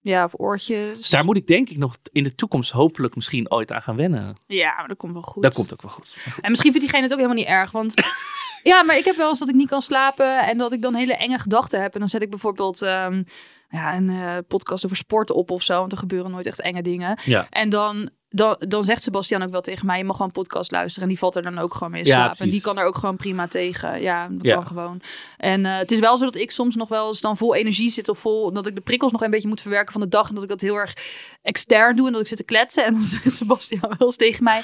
[0.07, 0.99] Ja, of oortjes.
[0.99, 3.97] Dus daar moet ik denk ik nog in de toekomst hopelijk misschien ooit aan gaan
[3.97, 4.37] wennen.
[4.47, 5.43] Ja, maar dat komt wel goed.
[5.43, 6.17] Dat komt ook wel goed.
[6.41, 7.71] En misschien vindt diegene het ook helemaal niet erg.
[7.71, 7.95] Want
[8.63, 10.39] ja, maar ik heb wel eens dat ik niet kan slapen.
[10.39, 11.95] En dat ik dan hele enge gedachten heb.
[11.95, 13.23] En dan zet ik bijvoorbeeld ehm,
[13.69, 15.79] ja, een eh, podcast over sport op of zo.
[15.79, 17.19] Want er gebeuren nooit echt enge dingen.
[17.25, 17.47] Ja.
[17.51, 20.70] En dan, dan, dan zegt Sebastian ook wel tegen mij: je mag gewoon een podcast
[20.70, 21.03] luisteren.
[21.03, 22.30] En die valt er dan ook gewoon mee in Ja, slaap.
[22.30, 22.53] en precies.
[22.53, 24.01] die kan er ook gewoon prima tegen.
[24.01, 24.55] Ja, dat Ja.
[24.55, 25.01] kan gewoon.
[25.37, 27.91] En eh, het is wel zo dat ik soms nog wel eens dan vol energie
[27.91, 28.53] zit of vol.
[28.53, 30.28] Dat ik de prikkels nog een beetje moet verwerken van de dag.
[30.28, 30.95] En dat ik dat heel erg
[31.43, 32.07] extern doe.
[32.07, 32.84] En dat ik zit te kletsen.
[32.84, 34.62] En dan zegt Sebastian wel eens tegen mij: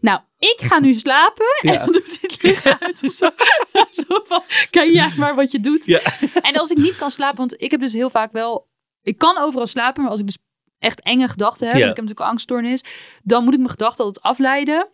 [0.00, 1.46] Nou, ik ga nu slapen.
[1.60, 1.78] En Ja.
[1.78, 3.30] dan doet hij het licht uit of zo.
[4.08, 5.84] zo van: Kan jij maar wat je doet.
[5.84, 6.00] Ja.
[6.42, 8.66] En als ik niet kan slapen, want ik heb dus heel vaak wel.
[9.02, 10.38] Ik kan overal slapen, maar als ik dus
[10.78, 11.80] echt enge gedachten heb, Ja.
[11.80, 12.84] want ik heb natuurlijk angststoornis,
[13.22, 14.88] dan moet ik mijn gedachten altijd afleiden.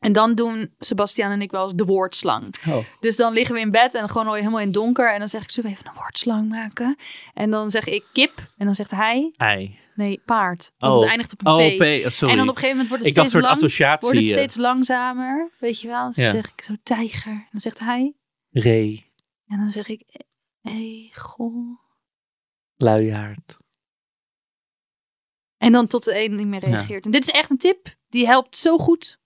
[0.00, 2.54] En dan doen Sebastian en ik wel eens de woordslang.
[2.68, 2.84] Oh.
[3.00, 5.12] Dus dan liggen we in bed en gewoon al helemaal in het donker.
[5.12, 6.96] En dan zeg ik, zullen we even een woordslang maken?
[7.34, 8.32] En dan zeg ik kip.
[8.56, 9.78] En dan zegt hij, Ei.
[9.94, 10.72] nee, paard.
[10.78, 11.00] Want Oh.
[11.00, 11.78] het eindigt op een Oh, P.
[11.78, 12.22] P.
[12.22, 12.30] oh.
[12.30, 13.60] En dan op een gegeven moment wordt het ik steeds lang.
[14.00, 16.06] Wordt het eh, steeds langzamer, weet je wel?
[16.06, 17.32] Dus dan zeg ik zo tijger.
[17.32, 18.14] En dan zegt hij.
[18.50, 19.12] Ree.
[19.46, 20.02] En dan zeg ik
[20.62, 21.80] egel.
[22.76, 23.56] Luiaard.
[25.62, 26.76] En dan tot de een niet meer Ja.
[26.76, 27.04] reageert.
[27.04, 27.94] En dit is echt een tip.
[28.08, 29.18] Die helpt zo goed.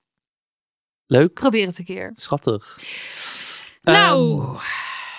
[1.07, 1.33] Leuk.
[1.33, 2.13] Probeer het een keer.
[2.15, 2.79] Schattig.
[3.83, 4.41] Nou.
[4.41, 4.65] Ehm,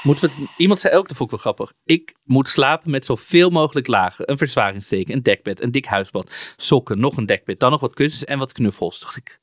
[0.03, 1.73] moeten we het, iemand zei ook, dat vond ik wel grappig.
[1.83, 4.31] Ik moet slapen met zoveel mogelijk lagen.
[4.31, 8.23] Een verzwaringsteken, een dekbed, een dik huisbad, sokken, nog een dekbed, dan nog wat kussens
[8.23, 8.99] en wat knuffels.
[8.99, 9.39] Dacht ik,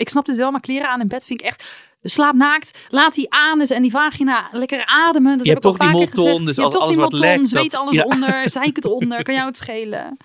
[0.00, 1.88] Ik snap dit wel, maar kleren aan in bed vind ik echt...
[2.02, 5.36] Slaap naakt, laat die anus en die vagina lekker ademen.
[5.36, 6.46] Dat Je heb hebt ik al toch die vaker molton, gezegd.
[6.46, 8.02] dus je hebt toch die molton, zweet dat- alles ja.
[8.02, 9.22] onder, zeik het onder.
[9.22, 10.16] Kan jou het schelen?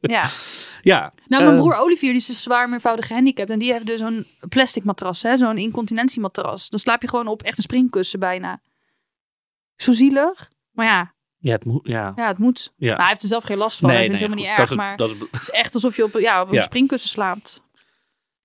[0.00, 0.28] Ja.
[0.80, 1.12] ja.
[1.26, 3.50] Nou, mijn eh, broer Olivier die is dus zwaar meervoudig gehandicapt.
[3.50, 6.68] En die heeft dus zo'n plastic matras, hè, zo'n incontinentiematras.
[6.68, 8.60] Dan slaap je gewoon op echt een springkussen bijna.
[9.76, 10.50] Zo zielig.
[10.70, 12.12] Maar ja, Ja, het moet, ja.
[12.16, 12.72] ja het moet.
[12.76, 12.88] Ja.
[12.88, 13.90] Maar hij heeft er zelf geen last van.
[13.90, 14.70] hij vindt het goed, helemaal niet erg.
[14.70, 16.60] is- maar is- het is echt alsof je op, ja, op een Ja.
[16.60, 17.62] springkussen slaapt.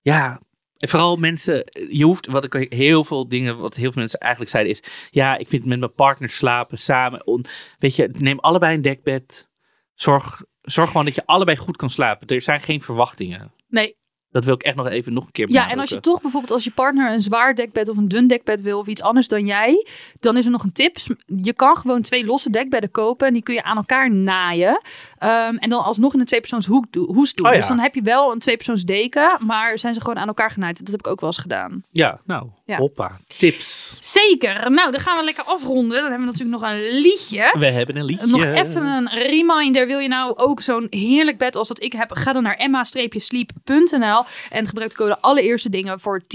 [0.01, 0.39] ja,
[0.78, 4.73] vooral mensen, je hoeft, wat ik heel veel dingen, wat heel veel mensen eigenlijk zeiden
[4.73, 7.45] is, ja, ik vind met mijn partner slapen samen.
[7.80, 9.49] Weet je, neem allebei een dekbed.
[9.93, 12.28] Zorg, zorg gewoon dat je allebei goed kan slapen.
[12.28, 13.51] Er zijn geen verwachtingen.
[13.67, 13.97] Nee,
[14.38, 16.11] Dat wil ik echt nog even nog een keer Ja, en als je benadrukken.
[16.11, 19.01] toch bijvoorbeeld als je partner een zwaar dekbed of een dun dekbed wil of iets
[19.01, 19.85] anders dan jij,
[20.19, 20.97] dan is er nog een tip.
[21.41, 24.81] Je kan gewoon twee losse dekbedden kopen en die kun je aan elkaar naaien.
[25.17, 27.45] Ehm, en dan alsnog in een tweepersoons hoes doen.
[27.45, 27.57] Oh ja.
[27.57, 30.77] Dus dan heb je wel een tweepersoons deken, maar zijn ze gewoon aan elkaar genaaid.
[30.79, 31.83] Dat heb ik ook wel eens gedaan.
[31.91, 32.77] Ja, nou, Ja.
[32.77, 33.17] hoppa.
[33.38, 33.95] Tips.
[33.99, 34.71] Zeker.
[34.71, 36.01] Nou, dan gaan we lekker afronden.
[36.01, 37.53] Dan hebben we natuurlijk nog een liedje.
[37.59, 38.27] We hebben een liedje.
[38.27, 39.88] Nog even een reminder.
[39.88, 42.11] Wil je nou ook zo'n heerlijk bed als dat ik heb?
[42.11, 46.25] Ga dan naar emma-sleep.nl en gebruik de code allereerste dingen voor 10%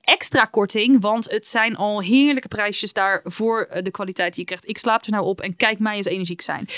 [0.00, 1.00] extra korting.
[1.00, 4.68] Want het zijn al heerlijke prijsjes daar voor eh, de kwaliteit die je krijgt.
[4.68, 6.68] Ik slaap er nou op en kijk mij eens energiek zijn.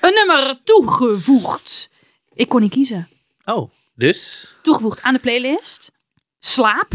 [0.00, 1.90] Een nummer toegevoegd.
[2.34, 3.08] Ik kon niet kiezen.
[3.44, 4.54] Oh, dus.
[4.62, 5.92] Toegevoegd aan de playlist.
[6.38, 6.88] Slaap.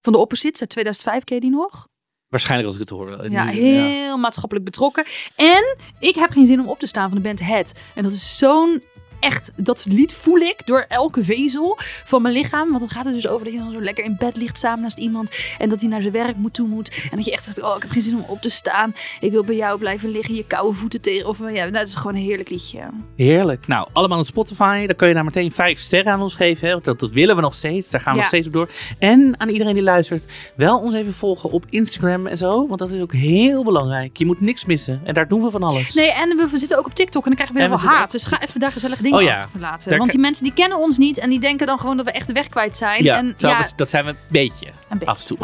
[0.00, 1.88] Van de Opposites uit 2005, ken je die nog?
[2.28, 3.30] Waarschijnlijk als ik het hoor.
[3.30, 5.04] Ja, Nu, heel maatschappelijk betrokken.
[5.36, 7.72] En ik heb geen zin om op te staan van de band Het.
[7.94, 8.82] En dat is zo'n
[9.20, 12.68] echt, dat lied voel ik door elke vezel van mijn lichaam.
[12.70, 14.82] Want het gaat er dus over dat je dan zo lekker in bed ligt samen
[14.82, 15.30] naast iemand.
[15.58, 17.08] En dat hij naar zijn werk moet toe moet.
[17.10, 18.94] En dat je echt zegt, oh ik heb geen zin om op te staan.
[19.20, 21.28] Ik wil bij jou blijven liggen, je koude voeten tegen.
[21.28, 22.80] Of ja, nou, dat is gewoon een heerlijk liedje.
[23.16, 23.66] Heerlijk.
[23.66, 24.86] Nou, allemaal op Spotify.
[24.86, 26.66] Dan kun je daar meteen vijf sterren aan ons geven.
[26.66, 26.72] Hè?
[26.72, 27.90] Want dat, dat willen we nog steeds.
[27.90, 28.24] Daar gaan we Ja.
[28.24, 28.68] nog steeds op door.
[28.98, 30.24] En aan iedereen die luistert,
[30.56, 32.66] wel ons even volgen op Instagram en zo.
[32.66, 34.16] Want dat is ook heel belangrijk.
[34.16, 35.00] Je moet niks missen.
[35.04, 35.94] En daar doen we van alles.
[35.94, 38.10] Nee, en we zitten ook op TikTok en dan krijgen we heel En veel haat.
[38.10, 39.40] Dus ga even daar gezellige dingen Oh ja.
[39.42, 39.88] achterlaten.
[39.90, 42.06] Daar Want kan- die mensen die kennen ons niet en die denken dan gewoon dat
[42.06, 43.04] we echt de weg kwijt zijn.
[43.04, 44.66] ja, en ja, dat zijn we een beetje.
[44.66, 45.06] een beetje.
[45.06, 45.38] Af en toe.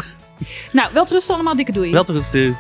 [0.73, 1.91] Nou, wel terug allemaal, dikke doei.
[1.93, 2.57] Wel te rusten.